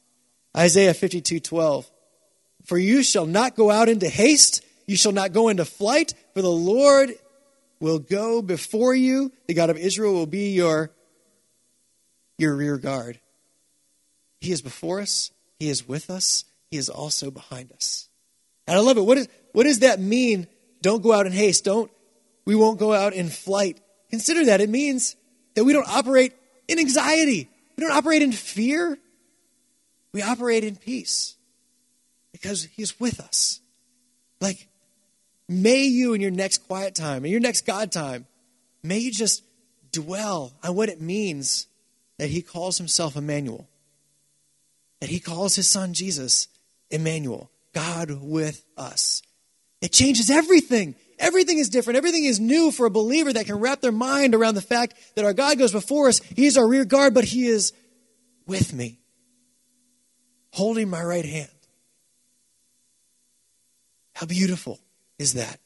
Isaiah 0.57 0.95
52:12 0.95 1.89
For 2.65 2.79
you 2.79 3.03
shall 3.03 3.27
not 3.27 3.55
go 3.55 3.71
out 3.71 3.89
into 3.89 4.09
haste, 4.09 4.65
you 4.87 4.97
shall 4.97 5.13
not 5.13 5.33
go 5.33 5.49
into 5.49 5.65
flight, 5.65 6.15
for 6.35 6.43
the 6.43 6.51
Lord 6.51 7.15
will 7.81 7.99
go 7.99 8.43
before 8.43 8.95
you. 8.95 9.33
The 9.47 9.55
God 9.55 9.71
of 9.71 9.77
Israel 9.77 10.13
will 10.13 10.27
be 10.27 10.51
your, 10.51 10.91
your 12.39 12.55
rear 12.57 12.79
guard. 12.79 13.21
He 14.41 14.53
is 14.53 14.63
before 14.63 15.01
us, 15.01 15.31
He 15.59 15.69
is 15.69 15.89
with 15.89 16.11
us, 16.11 16.45
He 16.71 16.77
is 16.77 16.89
also 16.89 17.31
behind 17.31 17.73
us. 17.73 18.09
And 18.67 18.77
I 18.77 18.81
love 18.81 18.99
it. 18.99 19.03
What, 19.03 19.19
is, 19.19 19.29
what 19.53 19.65
does 19.65 19.81
that 19.81 20.01
mean? 20.01 20.47
Don't 20.83 21.03
go 21.03 21.13
out 21.13 21.27
in 21.27 21.33
haste. 21.33 21.65
Don't, 21.65 21.91
we 22.45 22.55
won't 22.55 22.79
go 22.79 22.93
out 22.93 23.13
in 23.13 23.29
flight. 23.29 23.81
Consider 24.11 24.47
that. 24.47 24.61
It 24.61 24.69
means 24.69 25.17
that 25.55 25.65
we 25.65 25.73
don't 25.73 25.89
operate 25.89 26.33
in 26.69 26.79
anxiety. 26.79 27.49
We 27.77 27.83
don't 27.83 27.97
operate 27.97 28.23
in 28.23 28.33
fear. 28.33 28.99
We 30.13 30.23
operate 30.23 30.65
in 30.65 30.77
peace 30.77 31.37
because 32.33 32.65
He's 32.65 32.99
with 32.99 33.21
us. 33.21 33.61
Like, 34.41 34.69
may 35.49 35.85
you 35.85 36.15
in 36.15 36.21
your 36.21 36.31
next 36.31 36.67
quiet 36.67 36.95
time, 36.95 37.25
in 37.25 37.31
your 37.31 37.41
next 37.41 37.67
God 37.67 37.93
time, 37.93 38.27
may 38.83 38.99
you 38.99 39.13
just 39.13 39.43
dwell 39.93 40.55
on 40.63 40.75
what 40.75 40.89
it 40.89 41.01
means 41.01 41.67
that 42.19 42.31
He 42.31 42.43
calls 42.43 42.79
Himself 42.79 43.17
Emmanuel, 43.17 43.69
that 45.01 45.11
He 45.11 45.21
calls 45.21 45.57
His 45.57 45.69
Son 45.69 45.95
Jesus 45.95 46.49
Emmanuel, 46.91 47.51
God 47.73 48.11
with 48.11 48.65
us. 48.77 49.23
It 49.81 49.93
changes 49.93 50.31
everything. 50.31 50.95
Everything 51.19 51.59
is 51.59 51.69
different. 51.69 51.97
Everything 51.97 52.25
is 52.25 52.41
new 52.41 52.71
for 52.71 52.87
a 52.87 52.91
believer 52.91 53.33
that 53.33 53.47
can 53.47 53.57
wrap 53.57 53.81
their 53.81 53.93
mind 53.93 54.35
around 54.35 54.55
the 54.55 54.63
fact 54.63 54.95
that 55.15 55.25
our 55.25 55.33
God 55.33 55.59
goes 55.59 55.73
before 55.73 56.09
us. 56.09 56.21
He 56.21 56.47
is 56.47 56.57
our 56.57 56.67
rear 56.67 56.85
guard, 56.85 57.15
but 57.15 57.25
He 57.25 57.47
is 57.47 57.73
with 58.47 58.73
me, 58.73 59.01
holding 60.53 60.89
my 60.89 61.03
right 61.03 61.25
hand. 61.25 61.51
How 64.15 64.27
beautiful 64.27 64.81
is 65.19 65.35
that? 65.35 65.61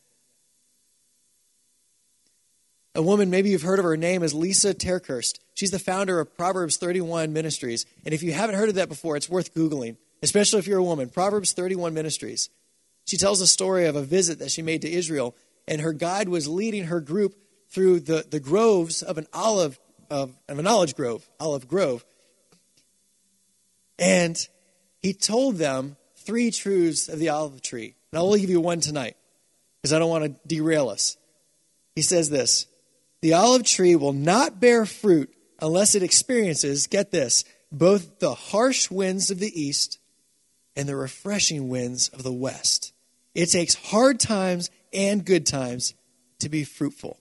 A 2.95 3.03
woman, 3.03 3.31
maybe 3.31 3.51
you've 3.51 3.63
heard 3.63 3.79
of 3.79 3.85
her 3.85 3.97
name, 3.97 4.23
is 4.23 4.35
Lisa 4.35 4.75
TerKeurst. 4.75 5.39
She's 5.55 5.71
the 5.71 5.79
founder 5.79 6.19
of 6.19 6.37
Proverbs 6.37 6.77
31 6.77 7.33
Ministries. 7.33 7.87
And 8.05 8.13
if 8.13 8.23
you 8.23 8.33
haven't 8.33 8.57
heard 8.57 8.69
of 8.69 8.75
that 8.75 8.89
before, 8.89 9.17
it's 9.17 9.29
worth 9.29 9.55
Googling, 9.55 9.97
especially 10.23 10.59
if 10.59 10.67
you're 10.67 10.79
a 10.79 10.85
woman. 10.85 11.09
Proverbs 11.09 11.53
31 11.53 11.95
Ministries. 11.95 12.51
She 13.07 13.17
tells 13.17 13.41
a 13.41 13.47
story 13.47 13.87
of 13.87 13.97
a 13.97 14.03
visit 14.03 14.41
that 14.41 14.51
she 14.51 14.63
made 14.63 14.83
to 14.83 14.91
Israel, 14.91 15.37
and 15.69 15.81
her 15.81 15.93
guide 15.93 16.29
was 16.29 16.49
leading 16.49 16.85
her 16.85 17.01
group 17.01 17.37
through 17.69 18.01
the, 18.01 18.27
the 18.29 18.41
groves 18.41 19.03
of 19.03 19.19
an 19.19 19.27
olive 19.33 19.79
of, 20.11 20.37
of 20.49 20.59
an 20.59 20.67
olive 20.67 20.97
grove, 20.97 21.29
olive 21.39 21.69
grove. 21.69 22.05
And 23.99 24.37
he 25.01 25.13
told 25.13 25.57
them 25.57 25.97
three 26.17 26.51
truths 26.51 27.09
of 27.09 27.19
the 27.19 27.29
olive 27.29 27.63
tree. 27.63 27.95
And 28.11 28.19
I'll 28.19 28.27
only 28.27 28.41
give 28.41 28.51
you 28.51 28.61
one 28.61 28.81
tonight 28.81 29.17
because 29.81 29.93
I 29.93 29.99
don't 29.99 30.11
want 30.11 30.25
to 30.25 30.41
derail 30.47 30.89
us. 30.89 31.17
He 31.95 32.03
says 32.03 32.31
this 32.31 32.67
The 33.23 33.35
olive 33.35 33.65
tree 33.65 33.97
will 33.97 34.13
not 34.13 34.61
bear 34.61 34.87
fruit 34.87 35.33
unless 35.61 35.95
it 35.95 36.03
experiences, 36.03 36.87
get 36.87 37.11
this, 37.11 37.45
both 37.71 38.19
the 38.19 38.35
harsh 38.35 38.91
winds 38.91 39.31
of 39.31 39.39
the 39.39 39.61
east 39.61 39.99
and 40.77 40.89
the 40.89 40.97
refreshing 40.97 41.69
winds 41.69 42.09
of 42.09 42.23
the 42.23 42.33
west. 42.33 42.93
It 43.35 43.47
takes 43.47 43.75
hard 43.75 44.19
times 44.19 44.71
and 44.93 45.25
good 45.25 45.47
times 45.47 45.95
to 46.41 46.49
be 46.49 46.65
fruitful. 46.65 47.19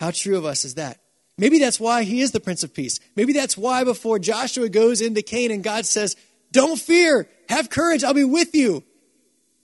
How 0.00 0.10
true 0.10 0.36
of 0.36 0.44
us 0.44 0.64
is 0.64 0.74
that? 0.74 1.00
Maybe 1.38 1.58
that's 1.58 1.78
why 1.78 2.02
he 2.02 2.22
is 2.22 2.32
the 2.32 2.40
Prince 2.40 2.62
of 2.62 2.74
Peace. 2.74 2.98
Maybe 3.14 3.32
that's 3.32 3.56
why 3.56 3.84
before 3.84 4.18
Joshua 4.18 4.68
goes 4.68 5.00
into 5.00 5.22
Canaan, 5.22 5.62
God 5.62 5.84
says, 5.84 6.16
Don't 6.50 6.78
fear, 6.78 7.28
have 7.48 7.70
courage, 7.70 8.02
I'll 8.02 8.14
be 8.14 8.24
with 8.24 8.54
you. 8.54 8.84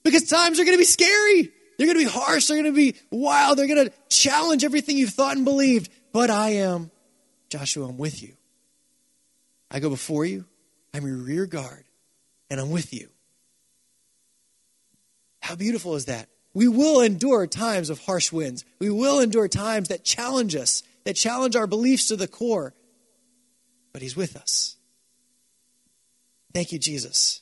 Because 0.02 0.24
times 0.24 0.58
are 0.58 0.64
going 0.64 0.76
to 0.76 0.80
be 0.80 0.84
scary. 0.84 1.50
They're 1.78 1.86
going 1.86 1.98
to 1.98 2.04
be 2.04 2.10
harsh. 2.10 2.46
They're 2.46 2.60
going 2.60 2.72
to 2.72 2.76
be 2.76 2.96
wild. 3.10 3.58
They're 3.58 3.66
going 3.66 3.88
to 3.88 3.92
challenge 4.08 4.64
everything 4.64 4.96
you've 4.96 5.10
thought 5.10 5.36
and 5.36 5.44
believed. 5.44 5.90
But 6.12 6.30
I 6.30 6.50
am, 6.50 6.90
Joshua, 7.48 7.86
I'm 7.88 7.98
with 7.98 8.22
you. 8.22 8.34
I 9.70 9.80
go 9.80 9.88
before 9.88 10.24
you. 10.24 10.44
I'm 10.92 11.06
your 11.06 11.16
rear 11.16 11.46
guard. 11.46 11.84
And 12.50 12.60
I'm 12.60 12.70
with 12.70 12.92
you. 12.92 13.08
How 15.40 15.54
beautiful 15.54 15.96
is 15.96 16.04
that? 16.06 16.28
We 16.54 16.68
will 16.68 17.00
endure 17.00 17.46
times 17.46 17.88
of 17.88 17.98
harsh 18.00 18.30
winds. 18.30 18.64
We 18.78 18.90
will 18.90 19.20
endure 19.20 19.48
times 19.48 19.88
that 19.88 20.04
challenge 20.04 20.54
us, 20.54 20.82
that 21.04 21.16
challenge 21.16 21.56
our 21.56 21.66
beliefs 21.66 22.08
to 22.08 22.16
the 22.16 22.28
core. 22.28 22.74
But 23.92 24.02
He's 24.02 24.16
with 24.16 24.36
us. 24.36 24.76
Thank 26.52 26.72
you, 26.72 26.78
Jesus 26.78 27.41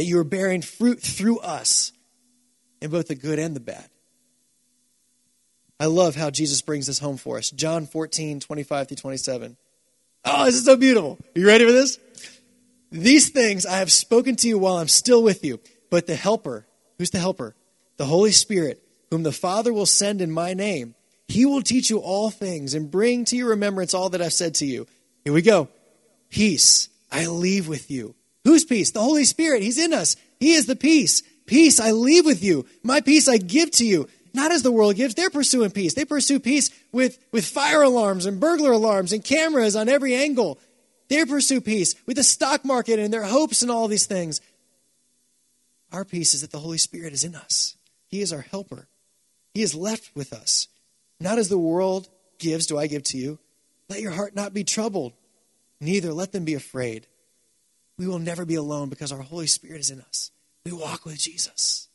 that 0.00 0.06
you 0.06 0.18
are 0.18 0.24
bearing 0.24 0.62
fruit 0.62 0.98
through 0.98 1.40
us 1.40 1.92
in 2.80 2.90
both 2.90 3.08
the 3.08 3.14
good 3.14 3.38
and 3.38 3.54
the 3.54 3.60
bad. 3.60 3.84
I 5.78 5.84
love 5.84 6.16
how 6.16 6.30
Jesus 6.30 6.62
brings 6.62 6.86
this 6.86 6.98
home 6.98 7.18
for 7.18 7.36
us. 7.36 7.50
John 7.50 7.84
14, 7.84 8.40
25 8.40 8.88
through 8.88 8.96
27. 8.96 9.58
Oh, 10.24 10.46
this 10.46 10.54
is 10.54 10.64
so 10.64 10.78
beautiful. 10.78 11.18
Are 11.20 11.38
you 11.38 11.46
ready 11.46 11.66
for 11.66 11.72
this? 11.72 11.98
These 12.90 13.28
things 13.28 13.66
I 13.66 13.76
have 13.76 13.92
spoken 13.92 14.36
to 14.36 14.48
you 14.48 14.58
while 14.58 14.78
I'm 14.78 14.88
still 14.88 15.22
with 15.22 15.44
you. 15.44 15.60
But 15.90 16.06
the 16.06 16.16
Helper, 16.16 16.66
who's 16.96 17.10
the 17.10 17.18
Helper? 17.18 17.54
The 17.98 18.06
Holy 18.06 18.32
Spirit, 18.32 18.82
whom 19.10 19.22
the 19.22 19.32
Father 19.32 19.70
will 19.70 19.84
send 19.84 20.22
in 20.22 20.32
my 20.32 20.54
name, 20.54 20.94
he 21.28 21.44
will 21.44 21.60
teach 21.60 21.90
you 21.90 21.98
all 21.98 22.30
things 22.30 22.72
and 22.72 22.90
bring 22.90 23.26
to 23.26 23.36
your 23.36 23.50
remembrance 23.50 23.92
all 23.92 24.08
that 24.08 24.22
I've 24.22 24.32
said 24.32 24.54
to 24.54 24.64
you. 24.64 24.86
Here 25.26 25.34
we 25.34 25.42
go. 25.42 25.68
Peace 26.30 26.88
I 27.12 27.26
leave 27.26 27.68
with 27.68 27.90
you. 27.90 28.14
Whose 28.44 28.64
peace? 28.64 28.90
The 28.90 29.00
Holy 29.00 29.24
Spirit. 29.24 29.62
He's 29.62 29.78
in 29.78 29.92
us. 29.92 30.16
He 30.38 30.52
is 30.52 30.66
the 30.66 30.76
peace. 30.76 31.22
Peace 31.46 31.80
I 31.80 31.90
leave 31.90 32.24
with 32.24 32.42
you. 32.42 32.66
My 32.82 33.00
peace 33.00 33.28
I 33.28 33.36
give 33.36 33.70
to 33.72 33.86
you. 33.86 34.08
Not 34.32 34.52
as 34.52 34.62
the 34.62 34.72
world 34.72 34.96
gives. 34.96 35.14
They're 35.14 35.30
pursuing 35.30 35.70
peace. 35.72 35.94
They 35.94 36.04
pursue 36.04 36.40
peace 36.40 36.70
with, 36.92 37.18
with 37.32 37.44
fire 37.44 37.82
alarms 37.82 38.26
and 38.26 38.40
burglar 38.40 38.72
alarms 38.72 39.12
and 39.12 39.24
cameras 39.24 39.76
on 39.76 39.88
every 39.88 40.14
angle. 40.14 40.58
They 41.08 41.24
pursue 41.24 41.60
peace 41.60 41.96
with 42.06 42.16
the 42.16 42.22
stock 42.22 42.64
market 42.64 42.98
and 43.00 43.12
their 43.12 43.24
hopes 43.24 43.62
and 43.62 43.70
all 43.70 43.88
these 43.88 44.06
things. 44.06 44.40
Our 45.92 46.04
peace 46.04 46.34
is 46.34 46.42
that 46.42 46.52
the 46.52 46.60
Holy 46.60 46.78
Spirit 46.78 47.12
is 47.12 47.24
in 47.24 47.34
us. 47.34 47.76
He 48.06 48.20
is 48.20 48.32
our 48.32 48.42
helper. 48.42 48.86
He 49.52 49.62
is 49.62 49.74
left 49.74 50.12
with 50.14 50.32
us. 50.32 50.68
Not 51.18 51.38
as 51.38 51.48
the 51.48 51.58
world 51.58 52.08
gives, 52.38 52.66
do 52.66 52.78
I 52.78 52.86
give 52.86 53.02
to 53.04 53.18
you. 53.18 53.40
Let 53.88 54.00
your 54.00 54.12
heart 54.12 54.36
not 54.36 54.54
be 54.54 54.62
troubled, 54.62 55.12
neither 55.80 56.12
let 56.12 56.30
them 56.30 56.44
be 56.44 56.54
afraid 56.54 57.08
we 58.00 58.06
will 58.06 58.18
never 58.18 58.46
be 58.46 58.54
alone 58.54 58.88
because 58.88 59.12
our 59.12 59.20
Holy 59.20 59.46
Spirit 59.46 59.78
is 59.78 59.90
in 59.90 60.00
us. 60.00 60.30
We 60.64 60.72
walk 60.72 61.04
with 61.04 61.18
Jesus. 61.18 61.86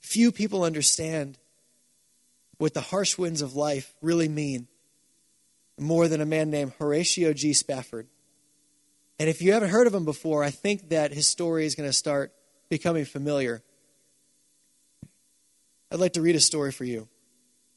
Few 0.00 0.32
people 0.32 0.64
understand 0.64 1.36
what 2.56 2.72
the 2.72 2.80
harsh 2.80 3.18
winds 3.18 3.42
of 3.42 3.54
life 3.54 3.92
really 4.00 4.30
mean 4.30 4.66
more 5.78 6.08
than 6.08 6.22
a 6.22 6.26
man 6.26 6.48
named 6.48 6.72
Horatio 6.78 7.34
G. 7.34 7.52
Spafford. 7.52 8.06
And 9.18 9.28
if 9.28 9.42
you 9.42 9.52
haven't 9.52 9.68
heard 9.68 9.86
of 9.86 9.94
him 9.94 10.06
before, 10.06 10.42
I 10.42 10.50
think 10.50 10.88
that 10.88 11.12
his 11.12 11.26
story 11.26 11.66
is 11.66 11.74
going 11.74 11.86
to 11.86 11.92
start 11.92 12.32
becoming 12.70 13.04
familiar. 13.04 13.62
I'd 15.92 16.00
like 16.00 16.14
to 16.14 16.22
read 16.22 16.34
a 16.34 16.40
story 16.40 16.72
for 16.72 16.84
you. 16.84 17.08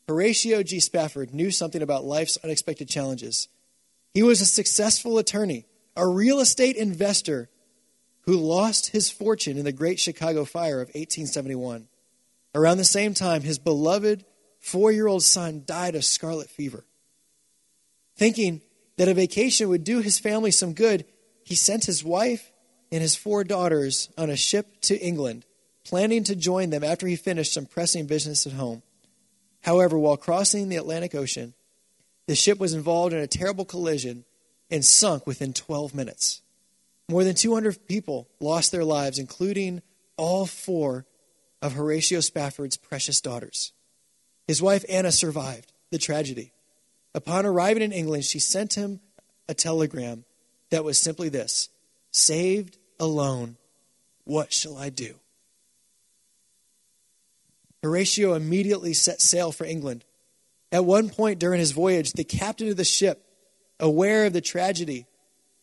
Horatio 0.07 0.63
G. 0.63 0.79
Spafford 0.79 1.33
knew 1.33 1.51
something 1.51 1.81
about 1.81 2.05
life's 2.05 2.37
unexpected 2.41 2.87
challenges. 2.87 3.49
He 4.13 4.23
was 4.23 4.41
a 4.41 4.45
successful 4.45 5.17
attorney, 5.17 5.65
a 5.95 6.07
real 6.07 6.39
estate 6.39 6.75
investor 6.75 7.49
who 8.21 8.35
lost 8.35 8.89
his 8.89 9.09
fortune 9.09 9.57
in 9.57 9.65
the 9.65 9.71
Great 9.71 9.99
Chicago 9.99 10.45
Fire 10.45 10.81
of 10.81 10.89
1871. 10.89 11.87
Around 12.53 12.77
the 12.77 12.83
same 12.83 13.13
time, 13.13 13.41
his 13.41 13.57
beloved 13.57 14.25
four 14.59 14.91
year 14.91 15.07
old 15.07 15.23
son 15.23 15.63
died 15.65 15.95
of 15.95 16.05
scarlet 16.05 16.49
fever. 16.49 16.85
Thinking 18.15 18.61
that 18.97 19.07
a 19.07 19.13
vacation 19.13 19.69
would 19.69 19.83
do 19.83 19.99
his 19.99 20.19
family 20.19 20.51
some 20.51 20.73
good, 20.73 21.05
he 21.43 21.55
sent 21.55 21.85
his 21.85 22.03
wife 22.03 22.51
and 22.91 23.01
his 23.01 23.15
four 23.15 23.43
daughters 23.43 24.09
on 24.17 24.29
a 24.29 24.35
ship 24.35 24.81
to 24.81 24.99
England, 24.99 25.45
planning 25.85 26.23
to 26.25 26.35
join 26.35 26.69
them 26.69 26.83
after 26.83 27.07
he 27.07 27.15
finished 27.15 27.53
some 27.53 27.65
pressing 27.65 28.05
business 28.05 28.45
at 28.45 28.53
home. 28.53 28.83
However, 29.61 29.97
while 29.97 30.17
crossing 30.17 30.69
the 30.69 30.75
Atlantic 30.75 31.15
Ocean, 31.15 31.53
the 32.31 32.35
ship 32.35 32.61
was 32.61 32.73
involved 32.73 33.11
in 33.11 33.19
a 33.19 33.27
terrible 33.27 33.65
collision 33.65 34.23
and 34.69 34.85
sunk 34.85 35.27
within 35.27 35.51
12 35.51 35.93
minutes. 35.93 36.41
More 37.09 37.25
than 37.25 37.35
200 37.35 37.89
people 37.89 38.29
lost 38.39 38.71
their 38.71 38.85
lives, 38.85 39.19
including 39.19 39.81
all 40.15 40.45
four 40.45 41.05
of 41.61 41.73
Horatio 41.73 42.21
Spafford's 42.21 42.77
precious 42.77 43.19
daughters. 43.19 43.73
His 44.47 44.61
wife 44.61 44.85
Anna 44.87 45.11
survived 45.11 45.73
the 45.89 45.97
tragedy. 45.97 46.53
Upon 47.13 47.45
arriving 47.45 47.83
in 47.83 47.91
England, 47.91 48.23
she 48.23 48.39
sent 48.39 48.75
him 48.75 49.01
a 49.49 49.53
telegram 49.53 50.23
that 50.69 50.85
was 50.85 50.97
simply 50.97 51.27
this 51.27 51.67
Saved 52.11 52.77
alone, 52.97 53.57
what 54.23 54.53
shall 54.53 54.77
I 54.77 54.87
do? 54.87 55.15
Horatio 57.83 58.35
immediately 58.35 58.93
set 58.93 59.19
sail 59.19 59.51
for 59.51 59.65
England. 59.65 60.05
At 60.71 60.85
one 60.85 61.09
point 61.09 61.39
during 61.39 61.59
his 61.59 61.71
voyage, 61.71 62.13
the 62.13 62.23
captain 62.23 62.69
of 62.69 62.77
the 62.77 62.85
ship, 62.85 63.25
aware 63.79 64.25
of 64.25 64.33
the 64.33 64.41
tragedy 64.41 65.05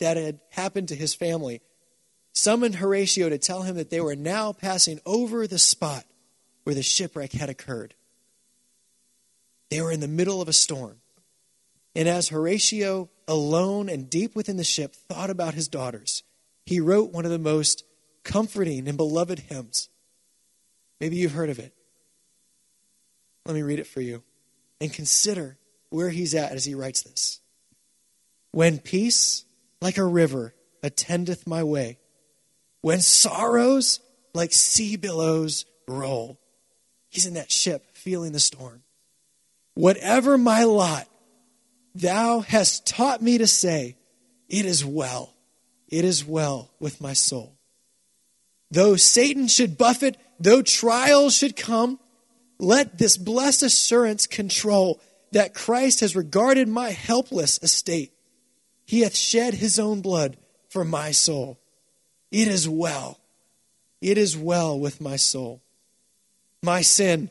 that 0.01 0.17
had 0.17 0.41
happened 0.51 0.89
to 0.89 0.95
his 0.95 1.15
family, 1.15 1.63
summoned 2.35 2.77
Horatio 2.77 3.29
to 3.29 3.39
tell 3.39 3.63
him 3.63 3.77
that 3.77 3.91
they 3.91 4.01
were 4.01 4.17
now 4.17 4.53
passing 4.53 5.01
over 5.07 5.47
the 5.47 5.59
spot 5.59 6.05
where 6.65 6.75
the 6.75 6.83
shipwreck 6.83 7.33
had 7.33 7.49
occurred. 7.49 7.95
They 9.71 9.81
were 9.81 9.93
in 9.93 10.01
the 10.01 10.09
middle 10.09 10.43
of 10.43 10.49
a 10.49 10.53
storm. 10.53 11.01
And 11.95 12.09
as 12.09 12.29
Horatio, 12.29 13.09
alone 13.27 13.89
and 13.89 14.09
deep 14.09 14.37
within 14.37 14.57
the 14.57 14.65
ship, 14.65 14.95
thought 14.95 15.31
about 15.31 15.55
his 15.55 15.69
daughters, 15.69 16.23
he 16.67 16.81
wrote 16.81 17.13
one 17.13 17.25
of 17.25 17.31
the 17.31 17.39
most 17.39 17.85
comforting 18.25 18.87
and 18.87 18.97
beloved 18.97 19.39
hymns. 19.41 19.89
Maybe 21.01 21.17
you've 21.17 21.33
heard 21.33 21.51
of 21.51 21.59
it. 21.59 21.73
Let 23.47 23.55
me 23.55 23.63
read 23.63 23.79
it 23.79 23.87
for 23.87 24.03
you 24.03 24.23
and 24.81 24.93
consider 24.93 25.57
where 25.91 26.11
he's 26.11 26.35
at 26.35 26.53
as 26.53 26.65
he 26.65 26.75
writes 26.75 27.03
this. 27.03 27.41
When 28.51 28.79
peace 28.79 29.45
like 29.81 29.99
a 29.99 30.05
river 30.05 30.55
attendeth 30.83 31.47
my 31.47 31.63
way, 31.63 31.99
when 32.81 33.01
sorrows 33.01 34.01
like 34.35 34.53
sea 34.53 34.97
billows 34.97 35.65
roll, 35.87 36.39
he's 37.09 37.27
in 37.27 37.35
that 37.35 37.51
ship 37.51 37.97
feeling 37.97 38.33
the 38.33 38.41
storm. 38.41 38.83
Whatever 39.75 40.39
my 40.39 40.65
lot, 40.65 41.09
thou 41.95 42.41
hast 42.41 42.87
taught 42.87 43.23
me 43.23 43.39
to 43.39 43.47
say, 43.47 43.97
It 44.49 44.65
is 44.65 44.85
well, 44.85 45.35
it 45.89 46.05
is 46.05 46.25
well 46.25 46.71
with 46.81 47.01
my 47.01 47.13
soul. 47.13 47.57
Though 48.71 48.97
Satan 48.97 49.49
should 49.49 49.79
buffet, 49.79 50.17
though 50.39 50.63
trials 50.63 51.35
should 51.35 51.57
come, 51.57 51.99
let 52.59 52.99
this 52.99 53.17
blessed 53.17 53.63
assurance 53.63 54.27
control 54.27 55.01
that 55.33 55.55
Christ 55.55 56.01
has 56.01 56.17
regarded 56.17 56.69
my 56.69 56.91
helpless 56.91 57.59
estate. 57.63 58.13
He 58.87 59.01
hath 59.01 59.17
shed 59.17 59.55
his 59.55 59.79
own 59.79 60.01
blood 60.01 60.37
for 60.69 60.85
my 60.85 61.11
soul. 61.11 61.59
It 62.31 62.49
is 62.49 62.69
well. 62.69 63.21
It 64.01 64.19
is 64.19 64.37
well 64.37 64.79
with 64.79 65.01
my 65.01 65.17
soul. 65.17 65.63
My 66.63 66.81
sin. 66.81 67.31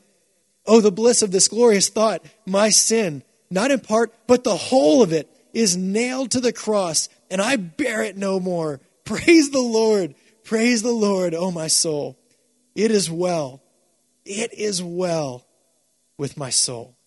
Oh, 0.66 0.80
the 0.80 0.92
bliss 0.92 1.22
of 1.22 1.30
this 1.30 1.48
glorious 1.48 1.88
thought. 1.88 2.24
My 2.46 2.68
sin, 2.68 3.22
not 3.50 3.70
in 3.70 3.80
part, 3.80 4.12
but 4.26 4.44
the 4.44 4.56
whole 4.56 5.02
of 5.02 5.12
it, 5.12 5.28
is 5.52 5.76
nailed 5.76 6.30
to 6.32 6.40
the 6.40 6.52
cross, 6.52 7.08
and 7.30 7.40
I 7.40 7.56
bear 7.56 8.02
it 8.02 8.16
no 8.16 8.38
more. 8.38 8.80
Praise 9.04 9.50
the 9.50 9.60
Lord. 9.60 10.14
Praise 10.44 10.82
the 10.82 10.92
Lord, 10.92 11.34
oh 11.34 11.50
my 11.50 11.66
soul. 11.66 12.18
It 12.74 12.90
is 12.90 13.10
well. 13.10 13.62
It 14.28 14.52
is 14.52 14.82
well 14.82 15.46
with 16.18 16.36
my 16.36 16.50
soul. 16.50 16.98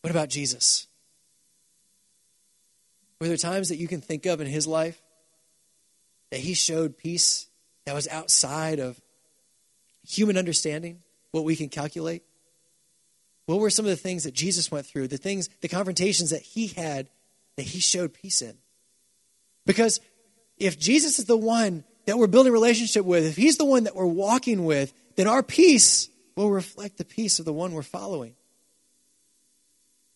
What 0.00 0.10
about 0.10 0.30
Jesus? 0.30 0.86
Were 3.20 3.28
there 3.28 3.36
times 3.36 3.68
that 3.68 3.76
you 3.76 3.86
can 3.86 4.00
think 4.00 4.24
of 4.24 4.40
in 4.40 4.46
his 4.46 4.66
life 4.66 5.02
that 6.30 6.40
he 6.40 6.54
showed 6.54 6.96
peace 6.96 7.48
that 7.84 7.94
was 7.94 8.08
outside 8.08 8.78
of 8.78 8.98
human 10.02 10.38
understanding, 10.38 11.02
what 11.32 11.44
we 11.44 11.54
can 11.54 11.68
calculate? 11.68 12.22
What 13.44 13.60
were 13.60 13.68
some 13.68 13.84
of 13.84 13.90
the 13.90 13.96
things 13.96 14.24
that 14.24 14.32
Jesus 14.32 14.70
went 14.70 14.86
through, 14.86 15.08
the 15.08 15.18
things, 15.18 15.50
the 15.60 15.68
confrontations 15.68 16.30
that 16.30 16.40
he 16.40 16.68
had 16.68 17.10
that 17.56 17.64
he 17.64 17.80
showed 17.80 18.14
peace 18.14 18.40
in? 18.40 18.56
Because 19.66 20.00
if 20.56 20.78
Jesus 20.78 21.18
is 21.18 21.26
the 21.26 21.36
one 21.36 21.84
that 22.06 22.16
we're 22.16 22.28
building 22.28 22.52
relationship 22.52 23.04
with, 23.04 23.24
if 23.26 23.36
he's 23.36 23.58
the 23.58 23.64
one 23.64 23.84
that 23.84 23.94
we're 23.94 24.06
walking 24.06 24.64
with, 24.64 24.92
then 25.16 25.26
our 25.26 25.42
peace 25.42 26.08
will 26.36 26.50
reflect 26.50 26.98
the 26.98 27.04
peace 27.04 27.38
of 27.38 27.44
the 27.44 27.52
one 27.52 27.72
we're 27.72 27.82
following. 27.82 28.34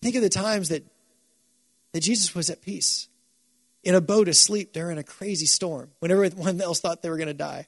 Think 0.00 0.14
of 0.14 0.22
the 0.22 0.28
times 0.28 0.68
that, 0.68 0.84
that 1.92 2.02
Jesus 2.02 2.34
was 2.34 2.48
at 2.48 2.62
peace 2.62 3.08
in 3.82 3.94
a 3.94 4.00
boat 4.00 4.28
asleep 4.28 4.72
during 4.72 4.98
a 4.98 5.02
crazy 5.02 5.46
storm 5.46 5.90
when 5.98 6.10
everyone 6.10 6.60
else 6.62 6.80
thought 6.80 7.02
they 7.02 7.10
were 7.10 7.16
going 7.16 7.28
to 7.28 7.34
die. 7.34 7.66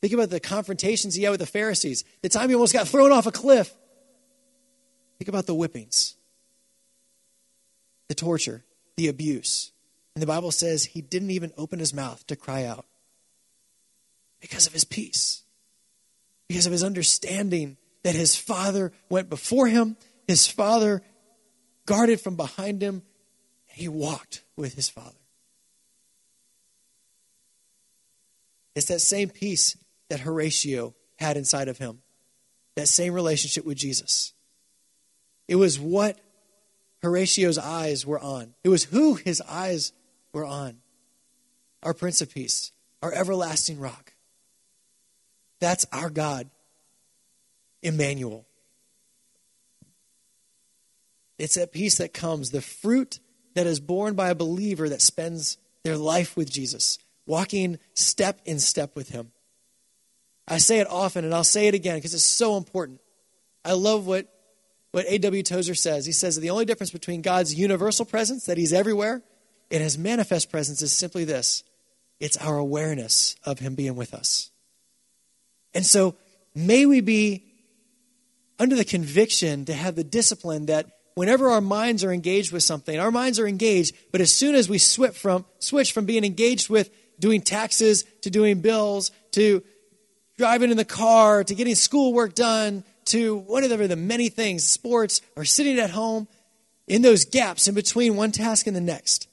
Think 0.00 0.12
about 0.12 0.28
the 0.28 0.40
confrontations 0.40 1.14
he 1.14 1.22
had 1.22 1.30
with 1.30 1.40
the 1.40 1.46
Pharisees, 1.46 2.04
the 2.20 2.28
time 2.28 2.50
he 2.50 2.54
almost 2.54 2.74
got 2.74 2.86
thrown 2.86 3.10
off 3.10 3.26
a 3.26 3.32
cliff. 3.32 3.74
Think 5.18 5.28
about 5.28 5.46
the 5.46 5.54
whippings, 5.54 6.16
the 8.08 8.14
torture, 8.14 8.64
the 8.96 9.08
abuse. 9.08 9.72
And 10.14 10.22
the 10.22 10.26
Bible 10.26 10.52
says 10.52 10.84
he 10.84 11.00
didn't 11.00 11.30
even 11.30 11.52
open 11.56 11.78
his 11.78 11.94
mouth 11.94 12.26
to 12.26 12.36
cry 12.36 12.64
out 12.64 12.84
because 14.44 14.66
of 14.66 14.74
his 14.74 14.84
peace, 14.84 15.42
because 16.48 16.66
of 16.66 16.72
his 16.72 16.84
understanding 16.84 17.78
that 18.02 18.14
his 18.14 18.36
father 18.36 18.92
went 19.08 19.30
before 19.30 19.68
him, 19.68 19.96
his 20.28 20.46
father 20.46 21.00
guarded 21.86 22.20
from 22.20 22.36
behind 22.36 22.82
him, 22.82 22.96
and 23.70 23.78
he 23.78 23.88
walked 23.88 24.44
with 24.54 24.74
his 24.74 24.90
father. 24.90 25.16
It's 28.74 28.88
that 28.88 29.00
same 29.00 29.30
peace 29.30 29.78
that 30.10 30.20
Horatio 30.20 30.94
had 31.16 31.38
inside 31.38 31.68
of 31.68 31.78
him, 31.78 32.02
that 32.76 32.88
same 32.88 33.14
relationship 33.14 33.64
with 33.64 33.78
Jesus. 33.78 34.34
It 35.48 35.56
was 35.56 35.80
what 35.80 36.20
Horatio's 37.02 37.56
eyes 37.56 38.04
were 38.04 38.20
on, 38.20 38.52
it 38.62 38.68
was 38.68 38.84
who 38.84 39.14
his 39.14 39.40
eyes 39.40 39.94
were 40.34 40.44
on. 40.44 40.82
Our 41.82 41.94
Prince 41.94 42.20
of 42.20 42.32
Peace, 42.32 42.72
our 43.00 43.12
everlasting 43.12 43.80
rock. 43.80 44.13
That's 45.64 45.86
our 45.92 46.10
God, 46.10 46.50
Emmanuel. 47.82 48.44
It's 51.38 51.54
that 51.54 51.72
peace 51.72 51.96
that 51.96 52.12
comes, 52.12 52.50
the 52.50 52.60
fruit 52.60 53.18
that 53.54 53.66
is 53.66 53.80
born 53.80 54.14
by 54.14 54.28
a 54.28 54.34
believer 54.34 54.90
that 54.90 55.00
spends 55.00 55.56
their 55.82 55.96
life 55.96 56.36
with 56.36 56.50
Jesus, 56.50 56.98
walking 57.26 57.78
step 57.94 58.42
in 58.44 58.58
step 58.58 58.94
with 58.94 59.08
Him. 59.08 59.32
I 60.46 60.58
say 60.58 60.80
it 60.80 60.86
often, 60.90 61.24
and 61.24 61.34
I'll 61.34 61.44
say 61.44 61.66
it 61.66 61.74
again 61.74 61.96
because 61.96 62.12
it's 62.12 62.22
so 62.22 62.58
important. 62.58 63.00
I 63.64 63.72
love 63.72 64.06
what, 64.06 64.28
what 64.90 65.06
A.W. 65.08 65.42
Tozer 65.42 65.74
says. 65.74 66.04
He 66.04 66.12
says 66.12 66.34
that 66.34 66.42
the 66.42 66.50
only 66.50 66.66
difference 66.66 66.90
between 66.90 67.22
God's 67.22 67.54
universal 67.54 68.04
presence, 68.04 68.44
that 68.44 68.58
He's 68.58 68.74
everywhere, 68.74 69.22
and 69.70 69.82
His 69.82 69.96
manifest 69.96 70.50
presence 70.50 70.82
is 70.82 70.92
simply 70.92 71.24
this 71.24 71.64
it's 72.20 72.36
our 72.36 72.58
awareness 72.58 73.34
of 73.44 73.60
Him 73.60 73.74
being 73.74 73.96
with 73.96 74.12
us. 74.12 74.50
And 75.74 75.84
so 75.84 76.14
may 76.54 76.86
we 76.86 77.00
be 77.00 77.44
under 78.58 78.76
the 78.76 78.84
conviction 78.84 79.64
to 79.64 79.74
have 79.74 79.96
the 79.96 80.04
discipline 80.04 80.66
that 80.66 80.86
whenever 81.14 81.50
our 81.50 81.60
minds 81.60 82.04
are 82.04 82.12
engaged 82.12 82.52
with 82.52 82.62
something, 82.62 82.98
our 82.98 83.10
minds 83.10 83.38
are 83.38 83.46
engaged, 83.46 83.94
but 84.12 84.20
as 84.20 84.32
soon 84.32 84.54
as 84.54 84.68
we 84.68 84.78
switch 84.78 85.16
from, 85.16 85.44
switch 85.58 85.92
from 85.92 86.06
being 86.06 86.24
engaged 86.24 86.68
with 86.68 86.90
doing 87.18 87.40
taxes 87.40 88.04
to 88.22 88.30
doing 88.30 88.60
bills 88.60 89.10
to 89.32 89.62
driving 90.36 90.70
in 90.70 90.76
the 90.76 90.84
car 90.84 91.44
to 91.44 91.54
getting 91.54 91.74
schoolwork 91.74 92.34
done 92.34 92.84
to 93.06 93.36
whatever 93.36 93.86
the 93.86 93.96
many 93.96 94.28
things, 94.28 94.64
sports, 94.64 95.20
or 95.36 95.44
sitting 95.44 95.78
at 95.78 95.90
home, 95.90 96.26
in 96.86 97.02
those 97.02 97.24
gaps 97.24 97.68
in 97.68 97.74
between 97.74 98.16
one 98.16 98.32
task 98.32 98.66
and 98.66 98.76
the 98.76 98.80
next, 98.80 99.28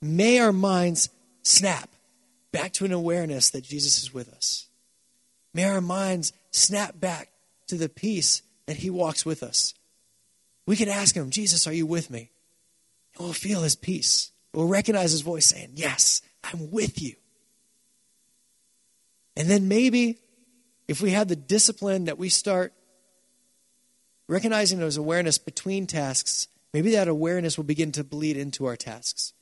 may 0.00 0.38
our 0.38 0.52
minds 0.52 1.08
snap 1.42 1.90
back 2.52 2.72
to 2.72 2.84
an 2.84 2.92
awareness 2.92 3.50
that 3.50 3.64
Jesus 3.64 4.02
is 4.02 4.14
with 4.14 4.32
us. 4.32 4.67
May 5.58 5.64
our 5.64 5.80
minds 5.80 6.32
snap 6.52 7.00
back 7.00 7.30
to 7.66 7.74
the 7.74 7.88
peace 7.88 8.42
that 8.66 8.76
He 8.76 8.90
walks 8.90 9.26
with 9.26 9.42
us. 9.42 9.74
We 10.68 10.76
can 10.76 10.88
ask 10.88 11.16
Him, 11.16 11.30
Jesus, 11.30 11.66
are 11.66 11.72
you 11.72 11.84
with 11.84 12.10
me? 12.10 12.30
And 13.16 13.24
we'll 13.24 13.32
feel 13.32 13.62
His 13.62 13.74
peace. 13.74 14.30
We'll 14.54 14.68
recognize 14.68 15.10
His 15.10 15.22
voice 15.22 15.46
saying, 15.46 15.70
Yes, 15.74 16.22
I'm 16.44 16.70
with 16.70 17.02
you. 17.02 17.16
And 19.36 19.50
then 19.50 19.66
maybe 19.66 20.20
if 20.86 21.02
we 21.02 21.10
have 21.10 21.26
the 21.26 21.34
discipline 21.34 22.04
that 22.04 22.18
we 22.18 22.28
start 22.28 22.72
recognizing 24.28 24.78
those 24.78 24.96
awareness 24.96 25.38
between 25.38 25.88
tasks, 25.88 26.46
maybe 26.72 26.92
that 26.92 27.08
awareness 27.08 27.56
will 27.56 27.64
begin 27.64 27.90
to 27.90 28.04
bleed 28.04 28.36
into 28.36 28.64
our 28.66 28.76
tasks. 28.76 29.32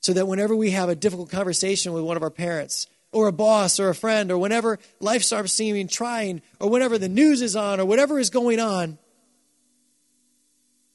So 0.00 0.14
that 0.14 0.26
whenever 0.26 0.56
we 0.56 0.70
have 0.70 0.88
a 0.88 0.96
difficult 0.96 1.28
conversation 1.28 1.92
with 1.92 2.04
one 2.04 2.16
of 2.16 2.22
our 2.22 2.30
parents, 2.30 2.86
or 3.12 3.26
a 3.26 3.32
boss, 3.32 3.80
or 3.80 3.88
a 3.88 3.94
friend, 3.94 4.30
or 4.30 4.38
whenever 4.38 4.78
life 5.00 5.22
starts 5.22 5.52
seeming 5.52 5.88
trying, 5.88 6.42
or 6.60 6.70
whenever 6.70 6.96
the 6.98 7.08
news 7.08 7.42
is 7.42 7.56
on, 7.56 7.80
or 7.80 7.84
whatever 7.84 8.18
is 8.18 8.30
going 8.30 8.60
on, 8.60 8.98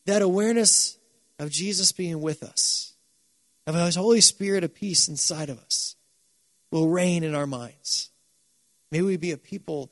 that 0.06 0.21
awareness 0.21 0.97
of 1.39 1.49
Jesus 1.49 1.91
being 1.91 2.21
with 2.21 2.43
us, 2.43 2.93
of 3.67 3.75
His 3.75 3.95
Holy 3.95 4.21
Spirit 4.21 4.63
of 4.63 4.73
peace 4.73 5.08
inside 5.08 5.49
of 5.49 5.60
us, 5.60 5.95
will 6.71 6.88
reign 6.88 7.23
in 7.23 7.36
our 7.36 7.47
minds. 7.47 8.10
May 8.91 9.01
we 9.01 9.17
be 9.17 9.32
a 9.32 9.38
people 9.38 9.91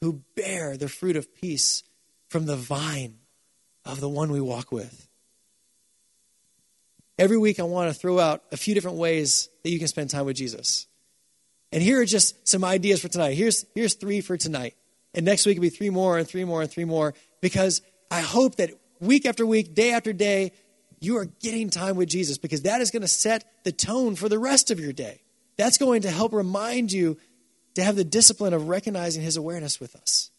who 0.00 0.22
bear 0.34 0.76
the 0.76 0.88
fruit 0.88 1.16
of 1.16 1.34
peace 1.34 1.82
from 2.28 2.46
the 2.46 2.56
vine 2.56 3.18
of 3.84 4.00
the 4.00 4.08
one 4.08 4.32
we 4.32 4.40
walk 4.40 4.72
with. 4.72 5.08
Every 7.18 7.38
week, 7.38 7.60
I 7.60 7.64
want 7.64 7.92
to 7.92 7.98
throw 7.98 8.18
out 8.18 8.42
a 8.50 8.56
few 8.56 8.74
different 8.74 8.96
ways 8.96 9.48
that 9.62 9.70
you 9.70 9.78
can 9.78 9.88
spend 9.88 10.10
time 10.10 10.26
with 10.26 10.36
Jesus. 10.36 10.86
And 11.74 11.82
here 11.82 12.00
are 12.00 12.04
just 12.04 12.46
some 12.46 12.62
ideas 12.62 13.02
for 13.02 13.08
tonight. 13.08 13.34
Here's, 13.34 13.66
here's 13.74 13.94
three 13.94 14.20
for 14.20 14.36
tonight. 14.36 14.76
And 15.12 15.26
next 15.26 15.44
week 15.44 15.58
will 15.58 15.62
be 15.62 15.70
three 15.70 15.90
more 15.90 16.16
and 16.16 16.26
three 16.26 16.44
more 16.44 16.62
and 16.62 16.70
three 16.70 16.84
more 16.84 17.14
because 17.40 17.82
I 18.12 18.20
hope 18.20 18.56
that 18.56 18.70
week 19.00 19.26
after 19.26 19.44
week, 19.44 19.74
day 19.74 19.90
after 19.90 20.12
day, 20.12 20.52
you 21.00 21.16
are 21.16 21.24
getting 21.24 21.70
time 21.70 21.96
with 21.96 22.08
Jesus 22.08 22.38
because 22.38 22.62
that 22.62 22.80
is 22.80 22.92
going 22.92 23.02
to 23.02 23.08
set 23.08 23.44
the 23.64 23.72
tone 23.72 24.14
for 24.14 24.28
the 24.28 24.38
rest 24.38 24.70
of 24.70 24.78
your 24.78 24.92
day. 24.92 25.22
That's 25.56 25.76
going 25.76 26.02
to 26.02 26.10
help 26.12 26.32
remind 26.32 26.92
you 26.92 27.18
to 27.74 27.82
have 27.82 27.96
the 27.96 28.04
discipline 28.04 28.54
of 28.54 28.68
recognizing 28.68 29.24
his 29.24 29.36
awareness 29.36 29.80
with 29.80 29.96
us. 29.96 30.30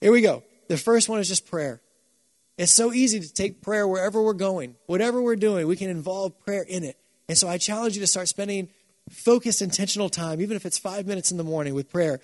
Here 0.00 0.10
we 0.10 0.22
go. 0.22 0.42
The 0.66 0.76
first 0.76 1.08
one 1.08 1.20
is 1.20 1.28
just 1.28 1.46
prayer. 1.46 1.80
It's 2.56 2.72
so 2.72 2.92
easy 2.92 3.20
to 3.20 3.32
take 3.32 3.62
prayer 3.62 3.86
wherever 3.86 4.20
we're 4.20 4.32
going, 4.32 4.74
whatever 4.86 5.22
we're 5.22 5.36
doing, 5.36 5.68
we 5.68 5.76
can 5.76 5.88
involve 5.88 6.36
prayer 6.40 6.64
in 6.64 6.82
it. 6.82 6.96
And 7.28 7.38
so 7.38 7.48
I 7.48 7.58
challenge 7.58 7.94
you 7.94 8.00
to 8.00 8.08
start 8.08 8.26
spending 8.26 8.70
focused, 9.10 9.62
intentional 9.62 10.08
time, 10.08 10.40
even 10.40 10.56
if 10.56 10.66
it's 10.66 10.78
five 10.78 11.06
minutes 11.06 11.30
in 11.30 11.36
the 11.36 11.44
morning 11.44 11.74
with 11.74 11.90
prayer. 11.90 12.20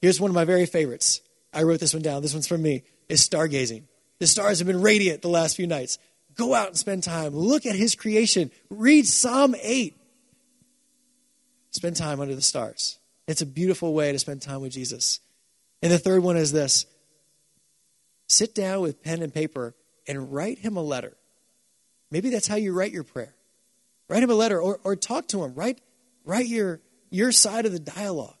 Here's 0.00 0.20
one 0.20 0.30
of 0.30 0.34
my 0.34 0.44
very 0.44 0.66
favorites. 0.66 1.20
I 1.52 1.62
wrote 1.62 1.80
this 1.80 1.94
one 1.94 2.02
down. 2.02 2.22
This 2.22 2.34
one's 2.34 2.46
from 2.46 2.62
me. 2.62 2.82
Is 3.08 3.26
stargazing. 3.26 3.84
The 4.18 4.26
stars 4.26 4.58
have 4.58 4.66
been 4.66 4.80
radiant 4.80 5.22
the 5.22 5.28
last 5.28 5.56
few 5.56 5.66
nights. 5.66 5.98
Go 6.34 6.54
out 6.54 6.68
and 6.68 6.76
spend 6.76 7.02
time. 7.02 7.34
Look 7.34 7.66
at 7.66 7.76
his 7.76 7.94
creation. 7.94 8.50
Read 8.68 9.06
Psalm 9.06 9.54
8. 9.62 9.96
Spend 11.70 11.96
time 11.96 12.20
under 12.20 12.34
the 12.34 12.42
stars. 12.42 12.98
It's 13.26 13.42
a 13.42 13.46
beautiful 13.46 13.94
way 13.94 14.12
to 14.12 14.18
spend 14.18 14.42
time 14.42 14.60
with 14.60 14.72
Jesus. 14.72 15.20
And 15.82 15.92
the 15.92 15.98
third 15.98 16.22
one 16.22 16.36
is 16.36 16.52
this 16.52 16.86
sit 18.28 18.54
down 18.54 18.80
with 18.80 19.02
pen 19.02 19.22
and 19.22 19.32
paper 19.32 19.74
and 20.08 20.32
write 20.32 20.58
him 20.58 20.76
a 20.76 20.82
letter. 20.82 21.16
Maybe 22.10 22.30
that's 22.30 22.46
how 22.46 22.56
you 22.56 22.72
write 22.72 22.92
your 22.92 23.04
prayer. 23.04 23.34
Write 24.08 24.22
him 24.22 24.30
a 24.30 24.34
letter 24.34 24.60
or, 24.60 24.80
or 24.84 24.96
talk 24.96 25.28
to 25.28 25.42
him. 25.42 25.54
Write, 25.54 25.80
write 26.26 26.46
your, 26.46 26.82
your 27.08 27.32
side 27.32 27.64
of 27.64 27.72
the 27.72 27.78
dialogue. 27.78 28.36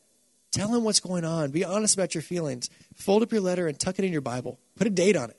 Tell 0.50 0.74
him 0.74 0.84
what's 0.84 1.00
going 1.00 1.24
on. 1.24 1.50
Be 1.50 1.64
honest 1.64 1.94
about 1.94 2.14
your 2.14 2.22
feelings. 2.22 2.68
Fold 2.94 3.22
up 3.22 3.32
your 3.32 3.40
letter 3.40 3.66
and 3.66 3.78
tuck 3.78 3.98
it 3.98 4.04
in 4.04 4.12
your 4.12 4.20
Bible. 4.20 4.58
Put 4.76 4.86
a 4.86 4.90
date 4.90 5.16
on 5.16 5.30
it. 5.30 5.36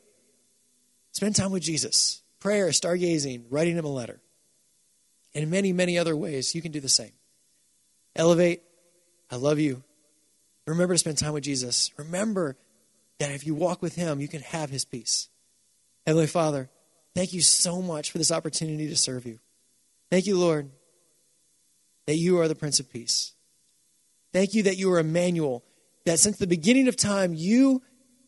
Spend 1.12 1.36
time 1.36 1.52
with 1.52 1.64
Jesus. 1.64 2.22
Prayer, 2.40 2.68
stargazing, 2.70 3.46
writing 3.50 3.76
him 3.76 3.86
a 3.86 3.90
letter. 3.90 4.22
And 5.34 5.44
in 5.44 5.50
many, 5.50 5.74
many 5.74 5.98
other 5.98 6.16
ways, 6.16 6.56
you 6.56 6.62
can 6.62 6.72
do 6.72 6.80
the 6.80 6.90
same. 6.90 7.12
Elevate. 8.16 8.62
I 9.30 9.36
love 9.36 9.60
you. 9.60 9.84
Remember 10.66 10.94
to 10.94 10.98
spend 10.98 11.18
time 11.18 11.34
with 11.34 11.44
Jesus. 11.44 11.92
Remember 11.98 12.58
that 13.20 13.32
if 13.32 13.46
you 13.46 13.56
walk 13.56 13.82
with 13.82 13.96
him, 13.96 14.20
you 14.20 14.28
can 14.28 14.42
have 14.42 14.70
his 14.70 14.86
peace. 14.86 15.30
Heavenly 16.06 16.28
Father, 16.28 16.70
thank 17.16 17.34
you 17.34 17.42
so 17.42 17.82
much 17.82 18.12
for 18.12 18.18
this 18.18 18.32
opportunity 18.32 18.88
to 18.88 18.96
serve 18.96 19.26
you. 19.26 19.40
Thank 20.12 20.28
you, 20.28 20.38
Lord, 20.38 20.70
that 22.08 22.16
you 22.16 22.40
are 22.40 22.48
the 22.48 22.56
Prince 22.56 22.80
of 22.80 22.92
Peace. 22.92 23.34
Thank 24.34 24.54
you 24.54 24.64
that 24.64 24.78
you 24.78 24.92
are 24.92 25.00
Emmanuel, 25.00 25.64
that 26.06 26.20
since 26.20 26.38
the 26.38 26.48
beginning 26.48 26.88
of 26.88 26.96
time, 26.96 27.34
you 27.34 27.84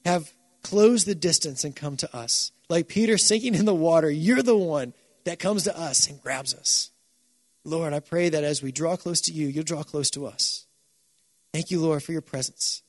have 0.06 0.32
closed 0.64 1.08
the 1.08 1.16
distance 1.16 1.64
and 1.64 1.76
come 1.76 1.98
to 1.98 2.16
us. 2.16 2.52
Like 2.70 2.88
Peter 2.88 3.18
sinking 3.18 3.56
in 3.56 3.66
the 3.66 3.74
water, 3.74 4.10
you're 4.10 4.44
the 4.44 4.58
one 4.58 4.94
that 5.26 5.40
comes 5.40 5.64
to 5.64 5.78
us 5.78 6.08
and 6.08 6.22
grabs 6.22 6.54
us. 6.54 6.92
Lord, 7.66 7.94
I 7.94 8.00
pray 8.00 8.30
that 8.30 8.44
as 8.44 8.62
we 8.62 8.72
draw 8.72 8.96
close 8.96 9.22
to 9.22 9.32
you, 9.32 9.48
you'll 9.48 9.64
draw 9.64 9.84
close 9.84 10.10
to 10.12 10.26
us. 10.26 10.66
Thank 11.54 11.72
you, 11.72 11.80
Lord, 11.80 12.04
for 12.04 12.12
your 12.12 12.22
presence. 12.22 12.84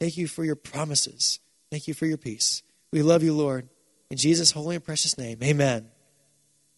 Thank 0.00 0.16
you 0.16 0.26
for 0.28 0.44
your 0.44 0.56
promises. 0.56 1.40
Thank 1.70 1.88
you 1.88 1.94
for 1.94 2.06
your 2.06 2.18
peace. 2.18 2.62
We 2.92 3.02
love 3.02 3.22
you, 3.22 3.34
Lord. 3.34 3.68
In 4.10 4.16
Jesus' 4.16 4.52
holy 4.52 4.76
and 4.76 4.84
precious 4.84 5.18
name, 5.18 5.38
amen. 5.42 5.88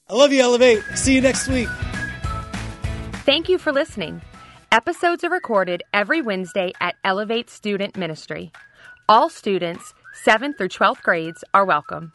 I 0.08 0.14
love 0.14 0.32
you, 0.32 0.40
Elevate. 0.40 0.82
See 0.94 1.14
you 1.14 1.20
next 1.20 1.48
week. 1.48 1.68
Thank 3.26 3.48
you 3.48 3.58
for 3.58 3.72
listening. 3.72 4.22
Episodes 4.70 5.24
are 5.24 5.30
recorded 5.30 5.82
every 5.92 6.22
Wednesday 6.22 6.70
at 6.80 6.94
Elevate 7.02 7.50
Student 7.50 7.96
Ministry. 7.96 8.52
All 9.08 9.28
students, 9.28 9.94
7th 10.24 10.56
through 10.56 10.68
12th 10.68 11.02
grades, 11.02 11.42
are 11.52 11.64
welcome. 11.64 12.12